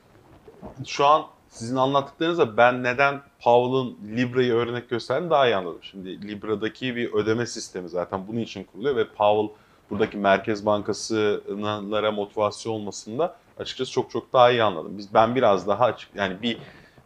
Şu 0.87 1.06
an 1.06 1.26
sizin 1.49 1.76
anlattıklarınızda 1.76 2.56
ben 2.56 2.82
neden 2.82 3.20
Powell'ın 3.42 4.16
Libra'yı 4.16 4.52
örnek 4.52 4.90
gösterdiğini 4.90 5.30
daha 5.30 5.46
iyi 5.46 5.56
anladım. 5.56 5.78
Şimdi 5.82 6.28
Libra'daki 6.28 6.96
bir 6.96 7.12
ödeme 7.12 7.46
sistemi 7.46 7.88
zaten 7.88 8.28
bunun 8.28 8.40
için 8.40 8.64
kuruluyor 8.64 8.96
ve 8.96 9.08
Powell 9.08 9.56
buradaki 9.90 10.16
Merkez 10.16 10.66
Bankası'nlara 10.66 12.12
motivasyon 12.12 12.73
olmasında 12.73 13.37
açıkçası 13.58 13.92
çok 13.92 14.11
çok 14.11 14.32
daha 14.32 14.50
iyi 14.50 14.62
anladım. 14.62 14.99
Biz 14.99 15.14
ben 15.14 15.35
biraz 15.35 15.66
daha 15.66 15.85
açık 15.85 16.11
yani 16.14 16.42
bir 16.42 16.58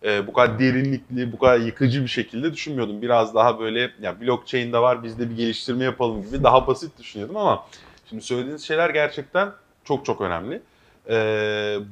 e, 0.04 0.26
bu 0.26 0.32
kadar 0.32 0.58
derinlikli, 0.58 1.32
bu 1.32 1.38
kadar 1.38 1.58
yıkıcı 1.58 2.02
bir 2.02 2.08
şekilde 2.08 2.52
düşünmüyordum. 2.52 3.02
Biraz 3.02 3.34
daha 3.34 3.60
böyle 3.60 3.90
ya 4.00 4.20
blockchain'de 4.20 4.78
var 4.78 5.02
biz 5.02 5.18
de 5.18 5.30
bir 5.30 5.36
geliştirme 5.36 5.84
yapalım 5.84 6.22
gibi 6.22 6.42
daha 6.42 6.66
basit 6.66 6.98
düşünüyordum 6.98 7.36
ama 7.36 7.66
şimdi 8.08 8.22
söylediğiniz 8.22 8.62
şeyler 8.62 8.90
gerçekten 8.90 9.52
çok 9.84 10.04
çok 10.04 10.20
önemli. 10.20 10.62
E, 11.08 11.14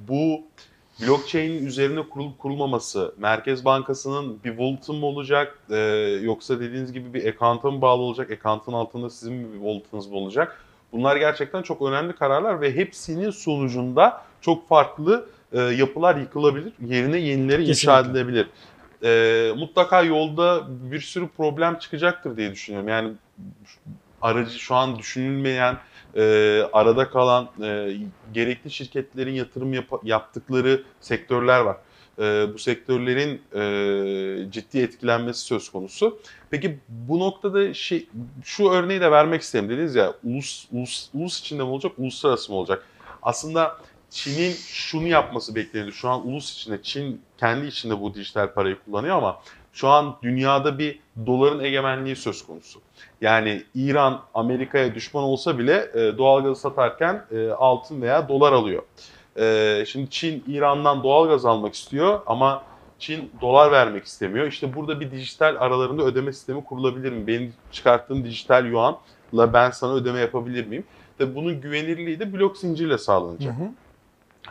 bu 0.08 0.42
blockchain'in 1.02 1.66
üzerine 1.66 2.02
kurulup 2.08 2.38
kurulmaması, 2.38 3.14
Merkez 3.18 3.64
Bankası'nın 3.64 4.44
bir 4.44 4.50
wallet'ı 4.50 4.92
mı 4.92 5.06
olacak 5.06 5.58
e, 5.70 5.76
yoksa 6.22 6.60
dediğiniz 6.60 6.92
gibi 6.92 7.14
bir 7.14 7.26
account'a 7.26 7.70
mı 7.70 7.82
bağlı 7.82 8.02
olacak, 8.02 8.30
account'ın 8.30 8.72
altında 8.72 9.10
sizin 9.10 9.52
bir 9.52 9.58
wallet'ınız 9.58 10.06
mı 10.06 10.16
olacak? 10.16 10.64
Bunlar 10.92 11.16
gerçekten 11.16 11.62
çok 11.62 11.82
önemli 11.82 12.12
kararlar 12.12 12.60
ve 12.60 12.74
hepsinin 12.74 13.30
sonucunda 13.30 14.22
çok 14.40 14.68
farklı 14.68 15.26
e, 15.52 15.60
yapılar 15.60 16.16
yıkılabilir, 16.16 16.72
yerine 16.86 17.18
yenileri 17.18 17.64
inşa 17.68 18.00
edilebilir. 18.00 18.46
E, 19.04 19.52
mutlaka 19.56 20.02
yolda 20.02 20.66
bir 20.68 21.00
sürü 21.00 21.28
problem 21.28 21.78
çıkacaktır 21.78 22.36
diye 22.36 22.52
düşünüyorum. 22.52 22.88
Yani 22.88 23.12
aracı 24.22 24.58
şu 24.58 24.74
an 24.74 24.98
düşünülmeyen, 24.98 25.76
e, 26.16 26.62
arada 26.72 27.10
kalan 27.10 27.48
e, 27.62 27.96
gerekli 28.34 28.70
şirketlerin 28.70 29.32
yatırım 29.34 29.74
yap- 29.74 30.04
yaptıkları 30.04 30.82
sektörler 31.00 31.60
var. 31.60 31.76
E, 32.18 32.54
bu 32.54 32.58
sektörlerin 32.58 33.42
e, 33.54 34.50
ciddi 34.50 34.78
etkilenmesi 34.78 35.40
söz 35.40 35.68
konusu. 35.68 36.18
Peki 36.50 36.78
bu 36.88 37.18
noktada 37.18 37.74
şey, 37.74 38.08
şu 38.44 38.70
örneği 38.70 39.00
de 39.00 39.10
vermek 39.10 39.42
isterim 39.42 39.68
dediniz 39.68 39.94
ya 39.94 40.14
ulus, 40.24 40.66
ulus, 40.72 41.08
ulus 41.14 41.40
içinde 41.40 41.62
mi 41.62 41.68
olacak, 41.68 41.92
uluslararası 41.98 42.52
mı 42.52 42.58
olacak? 42.58 42.86
Aslında 43.22 43.78
Çin'in 44.10 44.52
şunu 44.52 45.06
yapması 45.06 45.54
bekleniyor. 45.54 45.92
Şu 45.92 46.08
an 46.08 46.28
ulus 46.28 46.52
içinde, 46.52 46.82
Çin 46.82 47.22
kendi 47.38 47.66
içinde 47.66 48.00
bu 48.00 48.14
dijital 48.14 48.52
parayı 48.52 48.76
kullanıyor 48.84 49.16
ama 49.16 49.40
şu 49.72 49.88
an 49.88 50.16
dünyada 50.22 50.78
bir 50.78 51.00
doların 51.26 51.64
egemenliği 51.64 52.16
söz 52.16 52.46
konusu. 52.46 52.80
Yani 53.20 53.62
İran 53.74 54.20
Amerika'ya 54.34 54.94
düşman 54.94 55.24
olsa 55.24 55.58
bile 55.58 55.90
e, 55.94 56.18
doğalgazı 56.18 56.60
satarken 56.60 57.24
e, 57.32 57.48
altın 57.50 58.02
veya 58.02 58.28
dolar 58.28 58.52
alıyor. 58.52 58.82
E, 59.38 59.84
şimdi 59.86 60.10
Çin 60.10 60.44
İran'dan 60.48 61.02
doğalgaz 61.02 61.44
almak 61.44 61.74
istiyor 61.74 62.20
ama 62.26 62.62
Çin 62.98 63.30
dolar 63.40 63.72
vermek 63.72 64.04
istemiyor. 64.04 64.46
İşte 64.46 64.74
burada 64.74 65.00
bir 65.00 65.10
dijital 65.10 65.56
aralarında 65.58 66.02
ödeme 66.02 66.32
sistemi 66.32 66.64
kurulabilir 66.64 67.12
mi? 67.12 67.26
Benim 67.26 67.54
çıkarttığım 67.72 68.24
dijital 68.24 68.66
yuanla 68.66 69.52
ben 69.52 69.70
sana 69.70 69.92
ödeme 69.92 70.20
yapabilir 70.20 70.66
miyim? 70.66 70.84
Tabii 71.18 71.34
bunun 71.34 71.60
güvenilirliği 71.60 72.20
de 72.20 72.32
blok 72.32 72.56
zincirle 72.56 72.98
sağlanacak. 72.98 73.54
Hı 73.54 73.62
hı. 73.64 73.68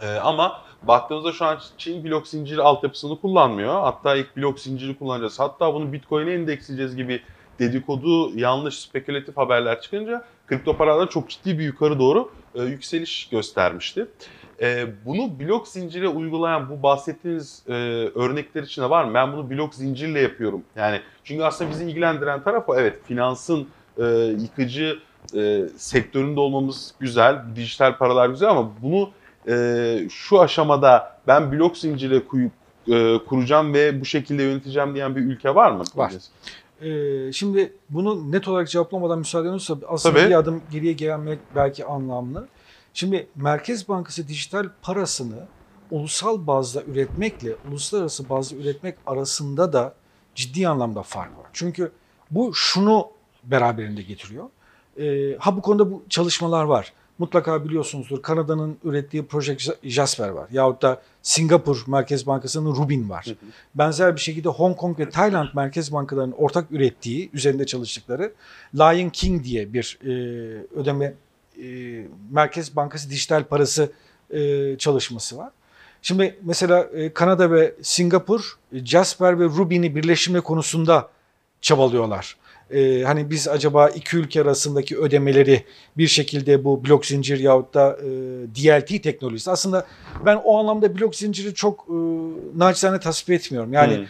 Ee, 0.02 0.16
ama 0.16 0.62
baktığımızda 0.84 1.32
şu 1.32 1.46
an 1.46 1.60
Çin 1.78 2.04
blok 2.04 2.28
zinciri 2.28 2.62
altyapısını 2.62 3.22
kullanmıyor. 3.22 3.82
Hatta 3.82 4.16
ilk 4.16 4.38
blok 4.38 4.60
zinciri 4.60 4.98
kullanacağız. 4.98 5.40
Hatta 5.40 5.74
bunu 5.74 5.94
Bitcoin'e 5.94 6.34
endeksleyeceğiz 6.34 6.96
gibi 6.96 7.22
dedikodu, 7.60 8.40
yanlış 8.40 8.80
spekülatif 8.80 9.38
haberler 9.38 9.82
çıkınca 9.82 10.26
kripto 10.48 10.78
paralar 10.78 11.10
çok 11.10 11.30
ciddi 11.30 11.60
bir 11.60 11.64
yukarı 11.64 12.00
doğru 12.00 12.32
e, 12.56 12.64
yükseliş 12.64 13.30
göstermişti. 13.30 14.08
E, 14.62 14.88
bunu 15.06 15.40
blok 15.40 15.68
zincire 15.68 16.08
uygulayan 16.08 16.70
bu 16.70 16.84
bahsettiğiniz 16.84 17.64
e, 17.68 17.74
örnekler 18.16 18.64
içinde 18.64 18.90
var 18.90 19.04
mı? 19.04 19.14
Ben 19.14 19.34
bunu 19.34 19.50
blok 19.50 19.76
zincirle 19.76 20.20
yapıyorum. 20.20 20.64
Yani 20.76 21.02
çünkü 21.24 21.44
aslında 21.44 21.72
bizi 21.72 21.86
ilgilendiren 21.86 22.44
taraf 22.44 22.70
o. 22.70 22.76
Evet 22.76 23.00
finansın 23.06 23.68
e, 23.98 24.04
yıkıcı 24.40 25.00
e, 25.36 25.62
sektöründe 25.78 26.40
olmamız 26.40 26.94
güzel, 27.00 27.42
dijital 27.56 27.98
paralar 27.98 28.30
güzel 28.30 28.50
ama 28.50 28.72
bunu 28.82 29.10
e, 29.48 30.08
şu 30.10 30.42
aşamada 30.42 31.20
ben 31.28 31.52
blok 31.52 31.78
zincire 31.78 32.26
koyup 32.26 32.52
e, 32.88 33.18
kuracağım 33.18 33.74
ve 33.74 34.02
bu 34.02 34.06
şekilde 34.06 34.44
yöneteceğim 34.44 34.96
diyen 34.96 35.16
bir 35.16 35.22
ülke 35.22 35.56
var 35.56 35.72
mı? 35.72 35.84
Var. 35.96 36.14
Ee, 36.82 37.32
şimdi 37.32 37.74
bunu 37.90 38.32
net 38.32 38.48
olarak 38.48 38.70
cevaplamadan 38.70 39.20
müsaade 39.20 39.50
olursa 39.50 39.78
aslında 39.88 40.16
Tabii. 40.16 40.30
bir 40.30 40.36
adım 40.36 40.62
geriye 40.72 40.94
gelmek 40.94 41.40
belki 41.56 41.86
anlamlı. 41.86 42.48
Şimdi 42.94 43.28
Merkez 43.36 43.90
Bankası 43.90 44.28
dijital 44.28 44.70
parasını 44.82 45.46
ulusal 45.92 46.48
bazda 46.48 46.84
üretmekle 46.84 47.56
uluslararası 47.70 48.30
bazda 48.30 48.56
üretmek 48.56 48.96
arasında 49.06 49.74
da 49.74 49.94
ciddi 50.36 50.68
anlamda 50.68 51.04
fark 51.04 51.38
var. 51.38 51.46
Çünkü 51.54 51.92
bu 52.32 52.52
şunu 52.54 53.08
beraberinde 53.44 54.02
getiriyor. 54.02 54.46
Ee, 55.00 55.38
ha 55.40 55.58
bu 55.58 55.62
konuda 55.62 55.92
bu 55.92 56.04
çalışmalar 56.10 56.64
var. 56.64 56.94
Mutlaka 57.20 57.66
biliyorsunuzdur 57.66 58.22
Kanada'nın 58.22 58.78
ürettiği 58.84 59.26
proje 59.26 59.58
Jasper 59.84 60.30
var. 60.30 60.48
Yahut 60.52 60.82
da 60.82 61.02
Singapur 61.22 61.84
Merkez 61.88 62.28
Bankası'nın 62.28 62.76
Rubin 62.76 63.10
var. 63.10 63.26
Hı 63.26 63.32
hı. 63.32 63.36
Benzer 63.76 64.16
bir 64.16 64.22
şekilde 64.22 64.50
Hong 64.50 64.78
Kong 64.78 65.00
ve 65.00 65.10
Tayland 65.10 65.48
merkez 65.56 65.94
bankalarının 65.94 66.36
ortak 66.38 66.72
ürettiği, 66.72 67.30
üzerinde 67.34 67.66
çalıştıkları 67.66 68.34
Lion 68.76 69.10
King 69.10 69.44
diye 69.44 69.74
bir 69.74 70.00
e, 70.04 70.10
ödeme 70.76 71.14
e, 71.64 71.66
Merkez 72.32 72.76
Bankası 72.76 73.10
dijital 73.10 73.44
parası 73.44 73.92
e, 74.30 74.76
çalışması 74.78 75.38
var. 75.38 75.52
Şimdi 76.02 76.40
mesela 76.44 76.84
e, 76.84 77.14
Kanada 77.14 77.52
ve 77.52 77.76
Singapur 77.82 78.60
e, 78.74 78.86
Jasper 78.86 79.40
ve 79.40 79.44
Rubin'i 79.44 79.96
birleştirme 79.96 80.40
konusunda 80.40 81.10
çabalıyorlar. 81.62 82.38
E, 82.72 83.04
hani 83.04 83.30
biz 83.30 83.48
acaba 83.48 83.90
iki 83.90 84.18
ülke 84.18 84.42
arasındaki 84.42 84.98
ödemeleri 84.98 85.64
bir 85.98 86.08
şekilde 86.08 86.64
bu 86.64 86.86
blok 86.86 87.06
zincir 87.06 87.40
yahut 87.40 87.74
da 87.74 87.98
e, 88.02 88.06
DLT 88.56 89.04
teknolojisi. 89.04 89.52
Aslında 89.52 89.86
ben 90.26 90.36
o 90.44 90.60
anlamda 90.60 91.00
blok 91.00 91.16
zinciri 91.16 91.54
çok 91.54 91.86
e, 91.90 91.94
naçizane 92.56 93.00
tasvip 93.00 93.30
etmiyorum. 93.30 93.74
Yani 93.74 93.94
Hı. 93.94 94.06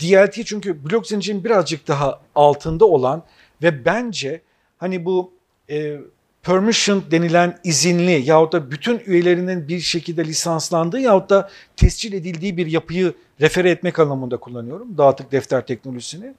DLT 0.00 0.46
çünkü 0.46 0.84
blok 0.84 1.06
zincirin 1.06 1.44
birazcık 1.44 1.88
daha 1.88 2.20
altında 2.34 2.84
olan 2.84 3.22
ve 3.62 3.84
bence 3.84 4.40
hani 4.78 5.04
bu 5.04 5.32
e, 5.70 5.96
permission 6.42 7.04
denilen 7.10 7.58
izinli 7.64 8.22
yahut 8.24 8.52
da 8.52 8.70
bütün 8.70 9.02
üyelerinin 9.06 9.68
bir 9.68 9.80
şekilde 9.80 10.24
lisanslandığı 10.24 11.00
yahut 11.00 11.30
da 11.30 11.50
tescil 11.76 12.12
edildiği 12.12 12.56
bir 12.56 12.66
yapıyı 12.66 13.14
refere 13.40 13.70
etmek 13.70 13.98
anlamında 13.98 14.36
kullanıyorum. 14.36 14.98
Dağıtık 14.98 15.32
defter 15.32 15.66
teknolojisini. 15.66 16.34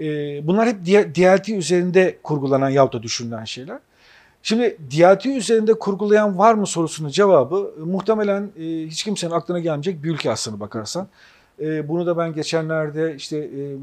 E, 0.00 0.04
bunlar 0.46 0.68
hep 0.68 0.86
DLT 0.86 1.48
üzerinde 1.48 2.18
kurgulanan 2.22 2.70
yahut 2.70 2.92
da 2.92 3.02
düşünülen 3.02 3.44
şeyler. 3.44 3.78
Şimdi 4.42 4.78
DLT 4.90 5.26
üzerinde 5.26 5.74
kurgulayan 5.74 6.38
var 6.38 6.54
mı 6.54 6.66
sorusunun 6.66 7.08
cevabı 7.08 7.74
muhtemelen 7.78 8.50
e, 8.58 8.62
hiç 8.86 9.04
kimsenin 9.04 9.32
aklına 9.32 9.58
gelmeyecek 9.58 10.02
bir 10.02 10.10
ülke 10.10 10.30
aslına 10.30 10.60
bakarsan. 10.60 11.08
E, 11.60 11.88
bunu 11.88 12.06
da 12.06 12.18
ben 12.18 12.32
geçenlerde 12.32 13.14
işte 13.16 13.38
e, 13.38 13.76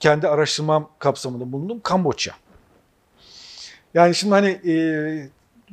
kendi 0.00 0.28
araştırmam 0.28 0.90
kapsamında 0.98 1.52
bulundum. 1.52 1.80
Kamboçya. 1.82 2.34
Yani 3.94 4.14
şimdi 4.14 4.34
hani 4.34 4.60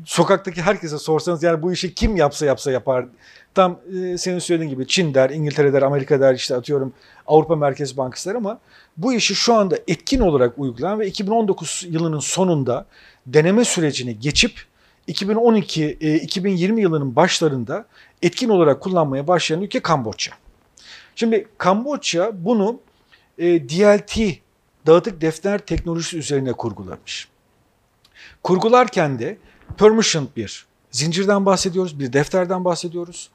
sokaktaki 0.05 0.61
herkese 0.61 0.97
sorsanız 0.97 1.43
yani 1.43 1.61
bu 1.61 1.71
işi 1.71 1.95
kim 1.95 2.15
yapsa 2.15 2.45
yapsa 2.45 2.71
yapar. 2.71 3.05
Tam 3.53 3.79
e, 4.03 4.17
senin 4.17 4.39
söylediğin 4.39 4.69
gibi 4.69 4.87
Çin 4.87 5.13
der, 5.13 5.29
İngiltere 5.29 5.73
der, 5.73 5.81
Amerika 5.81 6.19
der 6.19 6.35
işte 6.35 6.55
atıyorum 6.55 6.93
Avrupa 7.27 7.55
Merkez 7.55 7.97
Bankası 7.97 8.29
der 8.29 8.35
ama 8.35 8.59
bu 8.97 9.13
işi 9.13 9.35
şu 9.35 9.53
anda 9.53 9.77
etkin 9.87 10.19
olarak 10.19 10.59
uygulayan 10.59 10.99
ve 10.99 11.07
2019 11.07 11.85
yılının 11.89 12.19
sonunda 12.19 12.85
deneme 13.25 13.65
sürecini 13.65 14.19
geçip 14.19 14.65
2012 15.07 15.97
e, 16.01 16.15
2020 16.15 16.81
yılının 16.81 17.15
başlarında 17.15 17.85
etkin 18.21 18.49
olarak 18.49 18.81
kullanmaya 18.81 19.27
başlayan 19.27 19.61
ülke 19.61 19.79
Kamboçya. 19.79 20.33
Şimdi 21.15 21.47
Kamboçya 21.57 22.31
bunu 22.45 22.79
e, 23.37 23.69
DLT 23.69 24.19
dağıtık 24.87 25.21
defter 25.21 25.59
teknolojisi 25.59 26.17
üzerine 26.17 26.53
kurgulamış. 26.53 27.27
Kurgularken 28.43 29.19
de 29.19 29.37
permissioned 29.77 30.27
bir 30.35 30.65
zincirden 30.91 31.45
bahsediyoruz, 31.45 31.99
bir 31.99 32.13
defterden 32.13 32.65
bahsediyoruz. 32.65 33.29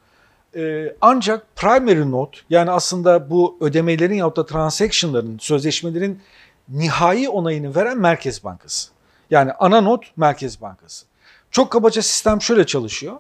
Ee, 0.57 0.97
ancak 1.01 1.57
primary 1.57 2.11
node 2.11 2.37
yani 2.51 2.71
aslında 2.71 3.31
bu 3.31 3.59
ödemelerin 3.61 4.15
yahut 4.15 4.37
da 4.37 4.47
transaction'ların, 4.47 5.39
sözleşmelerin 5.39 6.23
nihai 6.69 7.29
onayını 7.29 7.75
veren 7.75 7.99
Merkez 7.99 8.45
Bankası. 8.45 8.91
Yani 9.31 9.53
ana 9.53 9.81
nod 9.81 10.03
Merkez 10.17 10.61
Bankası. 10.61 11.07
Çok 11.51 11.73
kabaca 11.73 12.03
sistem 12.03 12.43
şöyle 12.43 12.67
çalışıyor. 12.67 13.17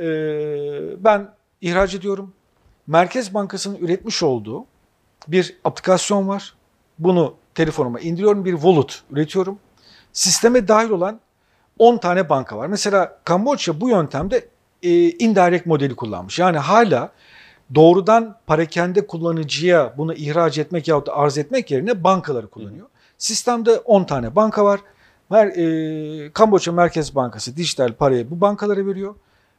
Ee, 0.00 1.04
ben 1.04 1.30
ihraç 1.60 1.94
ediyorum. 1.94 2.32
Merkez 2.86 3.34
Bankası'nın 3.34 3.76
üretmiş 3.76 4.22
olduğu 4.22 4.64
bir 5.28 5.56
aplikasyon 5.64 6.28
var. 6.28 6.54
Bunu 6.98 7.34
telefonuma 7.54 8.00
indiriyorum. 8.00 8.44
Bir 8.44 8.52
wallet 8.52 9.02
üretiyorum. 9.10 9.58
Sisteme 10.12 10.68
dahil 10.68 10.90
olan 10.90 11.20
10 11.78 11.98
tane 11.98 12.28
banka 12.28 12.58
var. 12.58 12.66
Mesela 12.66 13.18
Kamboçya 13.24 13.80
bu 13.80 13.88
yöntemde 13.88 14.48
e, 14.86 15.10
indirect 15.10 15.66
modeli 15.66 15.96
kullanmış. 15.96 16.38
Yani 16.38 16.58
hala 16.58 17.12
doğrudan 17.74 18.36
parakende 18.46 19.06
kullanıcıya 19.06 19.94
bunu 19.96 20.14
ihraç 20.14 20.58
etmek 20.58 20.88
yahut 20.88 21.06
da 21.06 21.16
arz 21.16 21.38
etmek 21.38 21.70
yerine 21.70 22.04
bankaları 22.04 22.46
kullanıyor. 22.46 22.86
Sistemde 23.18 23.78
10 23.78 24.04
tane 24.04 24.36
banka 24.36 24.64
var. 24.64 24.80
Mer, 25.30 25.46
e, 25.46 26.32
Kamboçya 26.32 26.72
Merkez 26.72 27.14
Bankası 27.14 27.56
dijital 27.56 27.92
parayı 27.92 28.30
bu 28.30 28.40
bankalara 28.40 28.86
veriyor. 28.86 29.14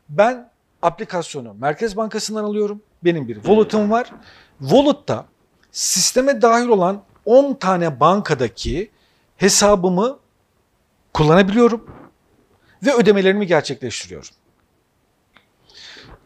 Ben 0.10 0.50
aplikasyonu 0.82 1.54
Merkez 1.54 1.98
Bankası'ndan 1.98 2.44
alıyorum. 2.44 2.82
Benim 3.04 3.28
bir 3.28 3.36
wallet'ım 3.36 3.92
var. 3.92 4.12
Wallet'ta 4.60 5.26
sisteme 5.72 6.42
dahil 6.42 6.68
olan 6.68 7.02
10 7.26 7.54
tane 7.54 8.00
bankadaki 8.00 8.92
hesabımı 9.38 10.18
kullanabiliyorum 11.14 11.86
ve 12.86 12.94
ödemelerimi 12.94 13.48
gerçekleştiriyorum. 13.48 14.30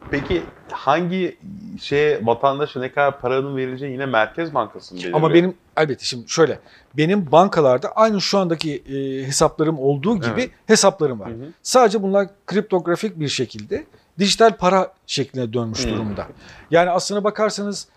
Peki 0.09 0.43
hangi 0.71 1.37
şeye 1.81 2.25
vatandaşa 2.25 2.79
ne 2.79 2.91
kadar 2.91 3.21
paranın 3.21 3.57
verileceği 3.57 3.91
yine 3.91 4.05
Merkez 4.05 4.53
Bankası'nın 4.53 5.01
belirliyor. 5.01 5.17
Ama 5.17 5.33
benim 5.33 5.55
elbette 5.77 6.05
şimdi 6.05 6.29
şöyle 6.29 6.59
benim 6.97 7.31
bankalarda 7.31 7.91
aynı 7.91 8.21
şu 8.21 8.39
andaki 8.39 8.75
e, 8.75 9.27
hesaplarım 9.27 9.79
olduğu 9.79 10.15
gibi 10.15 10.41
Evet. 10.41 10.51
hesaplarım 10.67 11.19
var. 11.19 11.29
Hı 11.29 11.33
hı. 11.33 11.47
Sadece 11.63 12.03
bunlar 12.03 12.27
kriptografik 12.47 13.19
bir 13.19 13.27
şekilde 13.27 13.85
dijital 14.19 14.57
para 14.57 14.93
şekline 15.07 15.53
dönmüş 15.53 15.85
Hı. 15.85 15.89
durumda. 15.89 16.27
Yani 16.71 16.89
aslına 16.89 17.23
bakarsanız 17.23 17.87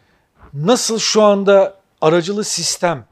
nasıl 0.54 0.98
şu 0.98 1.22
anda 1.22 1.76
aracılı 2.00 2.44
sistem 2.44 3.04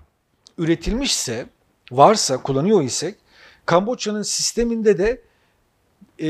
üretilmişse, 0.58 1.46
varsa, 1.92 2.42
kullanıyor 2.42 2.82
isek 2.82 3.14
Kamboçya'nın 3.66 4.22
sisteminde 4.22 4.98
de 4.98 5.22
e, 6.22 6.28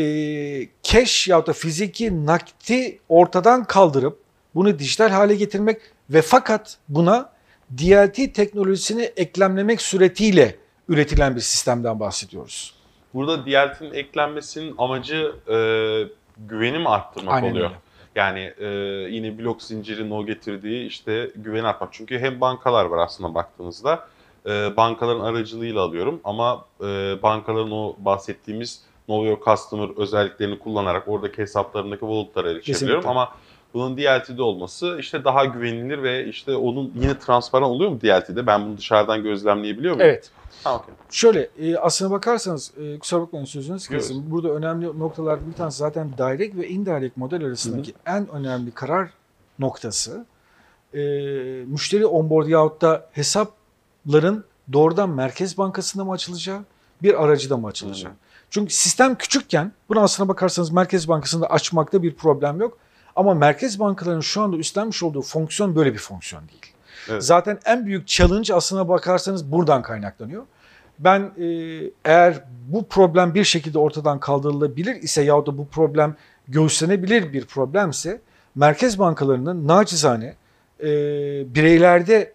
cash 0.83 1.29
ya 1.29 1.47
da 1.47 1.53
fiziki 1.53 2.27
nakti 2.27 2.99
ortadan 3.09 3.65
kaldırıp 3.65 4.19
bunu 4.55 4.79
dijital 4.79 5.11
hale 5.11 5.35
getirmek 5.35 5.81
ve 6.11 6.23
fakat 6.23 6.79
buna 6.89 7.33
DLT 7.79 8.35
teknolojisini 8.35 9.03
eklemlemek 9.03 9.83
suretiyle 9.83 10.57
üretilen 10.89 11.37
bir 11.37 11.41
sistemden 11.41 12.01
bahsediyoruz. 12.01 12.75
Burada 13.15 13.47
DLT'nin 13.47 13.93
eklenmesinin 13.93 14.75
amacı 14.79 15.35
e, 15.49 15.57
güveni 16.39 16.79
mi 16.79 16.89
arttırmak 16.89 17.35
Aynen 17.35 17.51
oluyor? 17.51 17.67
öyle. 17.67 17.77
Yani 18.15 18.53
e, 18.59 18.67
yine 19.11 19.39
blok 19.39 19.63
zincirinin 19.63 20.11
o 20.11 20.27
getirdiği 20.27 20.87
işte 20.87 21.31
güveni 21.37 21.67
artmak. 21.67 21.93
Çünkü 21.93 22.19
hem 22.19 22.41
bankalar 22.41 22.85
var 22.85 22.99
aslında 22.99 23.35
baktığınızda. 23.35 24.09
E, 24.47 24.77
bankaların 24.77 25.21
aracılığıyla 25.21 25.81
alıyorum 25.81 26.21
ama 26.25 26.65
e, 26.81 26.85
bankaların 27.23 27.71
o 27.71 27.97
bahsettiğimiz 27.99 28.83
Know 29.07 29.29
Your 29.29 29.41
Customer 29.45 29.89
özelliklerini 29.97 30.59
kullanarak 30.59 31.09
oradaki 31.09 31.39
hesaplarındaki 31.39 32.01
wallet'lara 32.01 32.51
erişebiliyorum. 32.51 33.09
Ama 33.09 33.29
bunun 33.75 33.97
DLT'de 33.97 34.43
olması 34.43 34.97
işte 35.01 35.25
daha 35.25 35.45
güvenilir 35.45 36.03
ve 36.03 36.27
işte 36.27 36.57
onun 36.57 36.93
yine 37.01 37.19
transparan 37.19 37.71
oluyor 37.71 37.91
mu 37.91 38.01
DLT'de? 38.01 38.47
Ben 38.47 38.67
bunu 38.67 38.79
dışarıdan 38.79 39.23
gözlemleyebiliyor 39.23 39.95
muyum? 39.95 40.11
Evet. 40.11 40.31
Ha, 40.65 40.77
okey. 40.77 40.95
Şöyle 41.11 41.49
e, 41.59 41.77
aslına 41.77 42.11
bakarsanız 42.11 42.73
e, 42.79 42.99
kusura 42.99 43.21
bakmayın 43.21 43.47
sözünüzü 43.47 43.95
Yok. 43.95 44.03
kesin. 44.03 44.31
Burada 44.31 44.49
önemli 44.49 44.99
noktalardan 44.99 45.51
bir 45.51 45.55
tanesi 45.55 45.79
zaten 45.79 46.13
direct 46.19 46.57
ve 46.57 46.69
indirect 46.69 47.17
model 47.17 47.45
arasındaki 47.45 47.95
en 48.07 48.29
önemli 48.29 48.71
karar 48.71 49.11
noktası 49.59 50.27
e, 50.95 51.01
müşteri 51.67 52.07
onboard 52.07 52.49
yahut 52.49 52.83
da 52.83 53.09
hesapların 53.13 54.45
doğrudan 54.73 55.11
Merkez 55.11 55.59
Bankası'nda 55.59 56.05
mı 56.05 56.13
açılacağı 56.13 56.61
bir 57.03 57.25
aracıda 57.25 57.57
mı 57.57 57.67
açılacağı. 57.67 58.13
Hı. 58.13 58.17
Çünkü 58.53 58.75
sistem 58.75 59.15
küçükken 59.15 59.73
buna 59.89 60.01
aslına 60.01 60.29
bakarsanız 60.29 60.71
Merkez 60.71 61.09
Bankası'nda 61.09 61.47
açmakta 61.47 62.03
bir 62.03 62.15
problem 62.15 62.61
yok. 62.61 62.79
Ama 63.17 63.35
merkez 63.35 63.81
bankalarının 63.81 64.21
şu 64.21 64.43
anda 64.43 64.57
üstlenmiş 64.57 65.03
olduğu 65.03 65.23
fonksiyon 65.23 65.77
böyle 65.77 65.93
bir 65.93 65.99
fonksiyon 65.99 66.49
değil. 66.49 66.73
Evet. 67.09 67.25
Zaten 67.25 67.59
en 67.65 67.87
büyük 67.87 68.09
challenge 68.09 68.55
aslına 68.55 68.89
bakarsanız 68.89 69.53
buradan 69.53 69.83
kaynaklanıyor. 69.83 70.43
Ben 70.99 71.21
e, 71.21 71.47
eğer 72.05 72.45
bu 72.69 72.89
problem 72.89 73.35
bir 73.35 73.45
şekilde 73.45 73.79
ortadan 73.79 74.21
kaldırılabilir 74.21 74.95
ise 74.95 75.23
yahut 75.23 75.47
da 75.47 75.59
bu 75.59 75.69
problem 75.69 76.17
göğüslenebilir 76.49 77.33
bir 77.33 77.45
problemse 77.45 78.21
merkez 78.55 78.99
bankalarının 78.99 79.69
nacizane 79.69 80.37
e, 80.81 80.87
bireylerde 81.55 82.33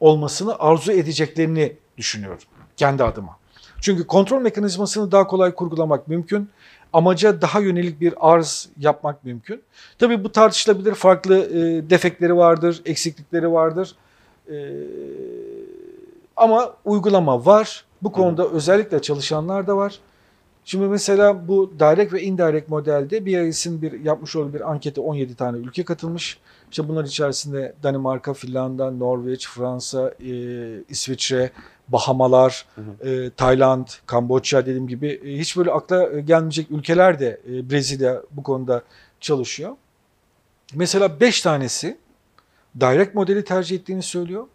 olmasını 0.00 0.58
arzu 0.58 0.92
edeceklerini 0.92 1.76
düşünüyorum 1.96 2.42
kendi 2.76 3.04
adıma. 3.04 3.43
Çünkü 3.84 4.06
kontrol 4.06 4.40
mekanizmasını 4.40 5.12
daha 5.12 5.26
kolay 5.26 5.54
kurgulamak 5.54 6.08
mümkün. 6.08 6.48
Amaca 6.92 7.40
daha 7.40 7.60
yönelik 7.60 8.00
bir 8.00 8.14
arz 8.18 8.68
yapmak 8.78 9.24
mümkün. 9.24 9.62
Tabii 9.98 10.24
bu 10.24 10.32
tartışılabilir. 10.32 10.94
Farklı 10.94 11.38
e, 11.38 11.90
defekleri 11.90 12.36
vardır, 12.36 12.82
eksiklikleri 12.84 13.52
vardır. 13.52 13.96
E, 14.50 14.56
ama 16.36 16.74
uygulama 16.84 17.46
var. 17.46 17.84
Bu 18.02 18.12
konuda 18.12 18.48
özellikle 18.48 19.02
çalışanlar 19.02 19.66
da 19.66 19.76
var. 19.76 19.98
Şimdi 20.64 20.86
mesela 20.86 21.48
bu 21.48 21.72
direct 21.78 22.12
ve 22.12 22.22
indirect 22.22 22.68
modelde 22.68 23.26
BIS'in 23.26 23.82
bir 23.82 24.04
yapmış 24.04 24.36
olduğu 24.36 24.54
bir 24.54 24.70
ankete 24.70 25.00
17 25.00 25.34
tane 25.34 25.58
ülke 25.58 25.84
katılmış. 25.84 26.38
İşte 26.70 26.88
bunlar 26.88 27.04
içerisinde 27.04 27.74
Danimarka, 27.82 28.34
Finlandiya, 28.34 28.90
Norveç, 28.90 29.48
Fransa, 29.48 30.14
e, 30.20 30.32
İsviçre, 30.88 31.50
Bahamalar, 31.88 32.66
Hı 32.74 33.10
e, 33.10 33.30
Tayland, 33.30 33.86
Kamboçya 34.06 34.66
dediğim 34.66 34.88
gibi 34.88 35.20
e, 35.24 35.38
hiç 35.38 35.56
böyle 35.56 35.70
akla 35.70 36.20
gelmeyecek 36.20 36.70
ülkeler 36.70 37.18
de 37.18 37.40
e, 37.48 37.70
Brezilya 37.70 38.22
bu 38.30 38.42
konuda 38.42 38.82
çalışıyor. 39.20 39.76
Mesela 40.74 41.20
5 41.20 41.40
tanesi 41.40 41.98
direct 42.80 43.14
modeli 43.14 43.44
tercih 43.44 43.76
ettiğini 43.76 44.02
söylüyor. 44.02 44.46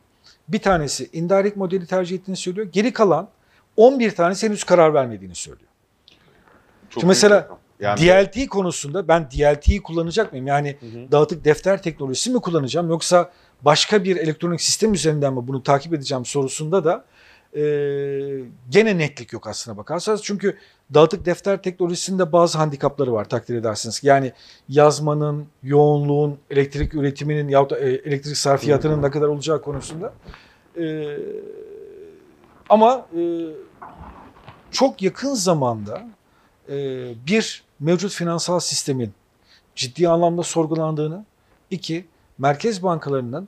Bir 0.48 0.60
tanesi 0.60 1.10
indirect 1.13 1.58
modeli 1.58 1.86
tercih 1.86 2.18
ettiğini 2.18 2.38
söylüyor. 2.38 2.68
Geri 2.72 2.94
kalan 2.94 3.30
11 3.78 4.12
tanesi 4.12 4.48
henüz 4.48 4.63
karar 4.63 4.94
vermediğini 4.94 5.36
söylüyor. 5.36 5.70
Çok 6.89 7.02
Şimdi 7.02 7.06
mesela 7.06 7.50
yani, 7.80 8.00
DLT 8.00 8.48
konusunda 8.48 9.08
ben 9.08 9.32
DLT'yi 9.32 9.84
kullanacak 9.84 10.32
mıyım? 10.32 10.48
Yani 10.48 10.78
Hı 10.80 10.86
hı. 10.86 11.12
dağıtık 11.12 11.46
defter 11.46 11.82
teknolojisi 11.82 12.30
mi 12.30 12.39
kullanacağım 12.39 12.89
yoksa 12.89 13.32
başka 13.65 14.04
bir 14.04 14.15
elektronik 14.15 14.62
sistem 14.62 14.93
üzerinden 14.93 15.34
mi 15.34 15.48
bunu 15.48 15.63
takip 15.63 15.93
edeceğim 15.93 16.26
sorusunda 16.26 16.84
da 16.84 17.06
e, 17.56 17.62
gene 18.69 18.98
netlik 18.98 19.34
yok 19.34 19.48
aslına 19.48 19.78
bakarsanız. 19.78 20.24
Çünkü 20.24 20.58
dağıtık 20.93 21.26
defter 21.26 21.62
teknolojisinde 21.62 22.32
bazı 22.32 22.58
handikapları 22.58 23.13
var 23.13 23.30
takdir 23.30 23.56
edersiniz. 23.56 24.00
Yani 24.04 24.34
yazmanın, 24.69 25.48
yoğunluğun, 25.63 26.38
elektrik 26.50 26.93
üretiminin 26.93 27.48
yahut 27.48 27.72
da 27.72 27.80
e, 27.80 27.89
elektrik 27.89 28.38
sarfiyatının 28.38 29.02
ne 29.02 29.12
kadar 29.12 29.28
olacağı 29.28 29.62
konusunda. 29.62 30.13
E, 30.80 31.17
ama 32.69 33.06
e, 33.17 33.22
çok 34.72 35.02
yakın 35.02 35.34
zamanda 35.34 36.08
e, 36.69 36.76
bir 37.28 37.63
mevcut 37.80 38.12
finansal 38.12 38.60
sistemin 38.60 39.13
ciddi 39.76 40.10
anlamda 40.10 40.43
sorgulandığını, 40.43 41.26
iki 41.69 42.06
merkez 42.39 42.84
bankalarının 42.84 43.47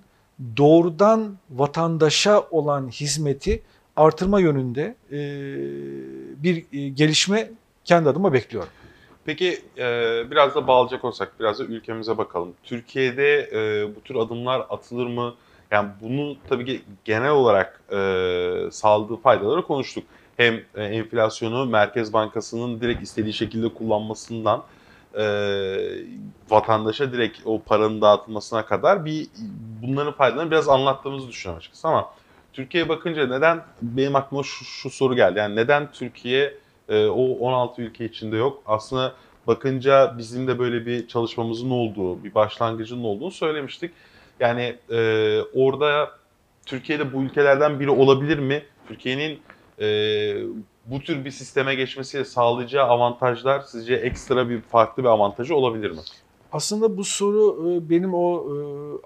doğrudan 0.57 1.37
vatandaşa 1.49 2.41
olan 2.51 2.87
hizmeti 2.87 3.61
artırma 3.95 4.39
yönünde 4.39 4.95
e, 5.11 5.19
bir 6.43 6.65
e, 6.73 6.89
gelişme 6.89 7.51
kendi 7.85 8.09
adıma 8.09 8.33
bekliyorum. 8.33 8.69
Peki 9.25 9.61
e, 9.77 9.83
biraz 10.31 10.55
da 10.55 10.67
bağlayacak 10.67 11.05
olsak 11.05 11.39
biraz 11.39 11.59
da 11.59 11.63
ülkemize 11.63 12.17
bakalım. 12.17 12.53
Türkiye'de 12.63 13.49
bu 13.95 14.01
tür 14.01 14.15
adımlar 14.15 14.65
atılır 14.69 15.07
mı? 15.07 15.33
Yani 15.71 15.89
bunu 16.01 16.35
tabii 16.49 16.65
ki 16.65 16.81
genel 17.05 17.31
olarak 17.31 17.81
sağladığı 18.73 19.15
faydaları 19.15 19.61
konuştuk. 19.61 20.03
Hem 20.37 20.61
enflasyonu 20.75 21.65
Merkez 21.65 22.13
Bankası'nın 22.13 22.81
direkt 22.81 23.03
istediği 23.03 23.33
şekilde 23.33 23.69
kullanmasından 23.69 24.63
e, 25.17 25.23
vatandaşa 26.49 27.13
direkt 27.13 27.39
o 27.45 27.61
paranın 27.61 28.01
dağıtılmasına 28.01 28.65
kadar 28.65 29.05
bir 29.05 29.27
bunların 29.81 30.13
faydalarını 30.13 30.51
biraz 30.51 30.69
anlattığımızı 30.69 31.27
düşünüyorum 31.27 31.57
açıkçası 31.57 31.87
ama 31.87 32.09
Türkiye'ye 32.53 32.89
bakınca 32.89 33.27
neden 33.27 33.63
benim 33.81 34.15
aklıma 34.15 34.43
şu, 34.43 34.65
şu 34.65 34.89
soru 34.89 35.15
geldi. 35.15 35.39
Yani 35.39 35.55
neden 35.55 35.91
Türkiye 35.91 36.53
e, 36.89 37.05
o 37.05 37.23
16 37.23 37.81
ülke 37.81 38.05
içinde 38.05 38.37
yok? 38.37 38.63
Aslında 38.65 39.13
bakınca 39.47 40.15
bizim 40.17 40.47
de 40.47 40.59
böyle 40.59 40.85
bir 40.85 41.07
çalışmamızın 41.07 41.69
olduğu, 41.69 42.23
bir 42.23 42.35
başlangıcının 42.35 43.03
olduğunu 43.03 43.31
söylemiştik. 43.31 43.91
Yani 44.39 44.75
e, 44.91 45.41
orada 45.53 46.11
Türkiye'de 46.65 47.13
bu 47.13 47.23
ülkelerden 47.23 47.79
biri 47.79 47.89
olabilir 47.89 48.39
mi? 48.39 48.63
Türkiye'nin 48.87 49.39
e, 49.79 49.87
bu 50.85 50.99
tür 50.99 51.25
bir 51.25 51.31
sisteme 51.31 51.75
geçmesiyle 51.75 52.25
sağlayacağı 52.25 52.85
avantajlar 52.85 53.59
sizce 53.59 53.95
ekstra 53.95 54.49
bir 54.49 54.61
farklı 54.61 55.03
bir 55.03 55.07
avantajı 55.07 55.55
olabilir 55.55 55.91
mi? 55.91 55.99
Aslında 56.51 56.97
bu 56.97 57.03
soru 57.03 57.69
e, 57.69 57.89
benim 57.89 58.13
o 58.13 58.43
e, 58.43 58.55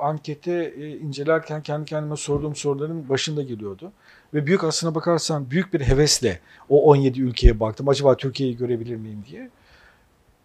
ankete 0.01 0.75
incelerken 0.75 1.63
kendi 1.63 1.85
kendime 1.85 2.15
sorduğum 2.15 2.55
soruların 2.55 3.09
başında 3.09 3.43
geliyordu. 3.43 3.91
Ve 4.33 4.45
büyük 4.45 4.63
aslına 4.63 4.95
bakarsan 4.95 5.51
büyük 5.51 5.73
bir 5.73 5.81
hevesle 5.81 6.39
o 6.69 6.83
17 6.83 7.21
ülkeye 7.21 7.59
baktım. 7.59 7.89
Acaba 7.89 8.17
Türkiye'yi 8.17 8.57
görebilir 8.57 8.95
miyim 8.95 9.25
diye. 9.29 9.49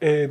E, 0.03 0.31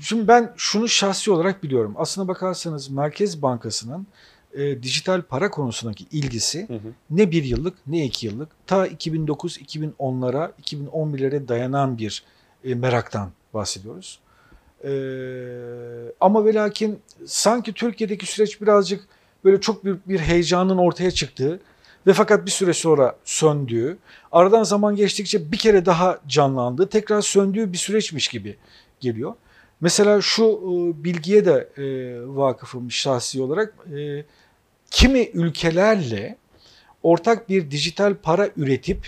Şimdi 0.00 0.28
ben 0.28 0.52
şunu 0.56 0.88
şahsi 0.88 1.30
olarak 1.30 1.62
biliyorum. 1.62 1.94
Aslına 1.96 2.28
bakarsanız 2.28 2.90
Merkez 2.90 3.42
Bankası'nın 3.42 4.06
e, 4.54 4.82
dijital 4.82 5.22
para 5.22 5.50
konusundaki 5.50 6.06
ilgisi 6.12 6.68
Hı 6.68 6.74
hı. 6.74 6.92
ne 7.10 7.30
bir 7.30 7.44
yıllık 7.44 7.78
ne 7.86 8.04
iki 8.04 8.26
yıllık 8.26 8.48
ta 8.66 8.86
2009-2010'lara 8.86 10.50
2011'lere 10.62 11.48
dayanan 11.48 11.98
bir 11.98 12.24
e, 12.64 12.74
meraktan 12.74 13.30
bahsediyoruz. 13.54 14.20
E, 14.84 14.92
ama 16.20 16.44
ve 16.44 16.54
lakin 16.54 16.98
sanki 17.26 17.72
Türkiye'deki 17.72 18.26
süreç 18.26 18.60
birazcık 18.60 19.08
böyle 19.44 19.60
çok 19.60 19.84
büyük 19.84 20.08
bir 20.08 20.18
heyecanın 20.18 20.78
ortaya 20.78 21.10
çıktığı 21.10 21.60
ve 22.06 22.12
fakat 22.12 22.46
bir 22.46 22.50
süre 22.50 22.72
sonra 22.72 23.16
söndüğü, 23.24 23.98
aradan 24.32 24.62
zaman 24.62 24.96
geçtikçe 24.96 25.52
bir 25.52 25.56
kere 25.56 25.86
daha 25.86 26.18
canlandığı, 26.28 26.88
tekrar 26.88 27.20
söndüğü 27.20 27.72
bir 27.72 27.78
süreçmiş 27.78 28.28
gibi 28.28 28.56
geliyor. 29.00 29.34
Mesela 29.80 30.20
şu 30.20 30.44
e, 30.44 31.04
bilgiye 31.04 31.44
de 31.44 31.68
e, 31.76 31.84
vakıfım 32.26 32.90
şahsi 32.90 33.42
olarak. 33.42 33.74
Kimi 34.90 35.30
ülkelerle 35.34 36.36
ortak 37.02 37.48
bir 37.48 37.70
dijital 37.70 38.14
para 38.14 38.48
üretip 38.56 39.06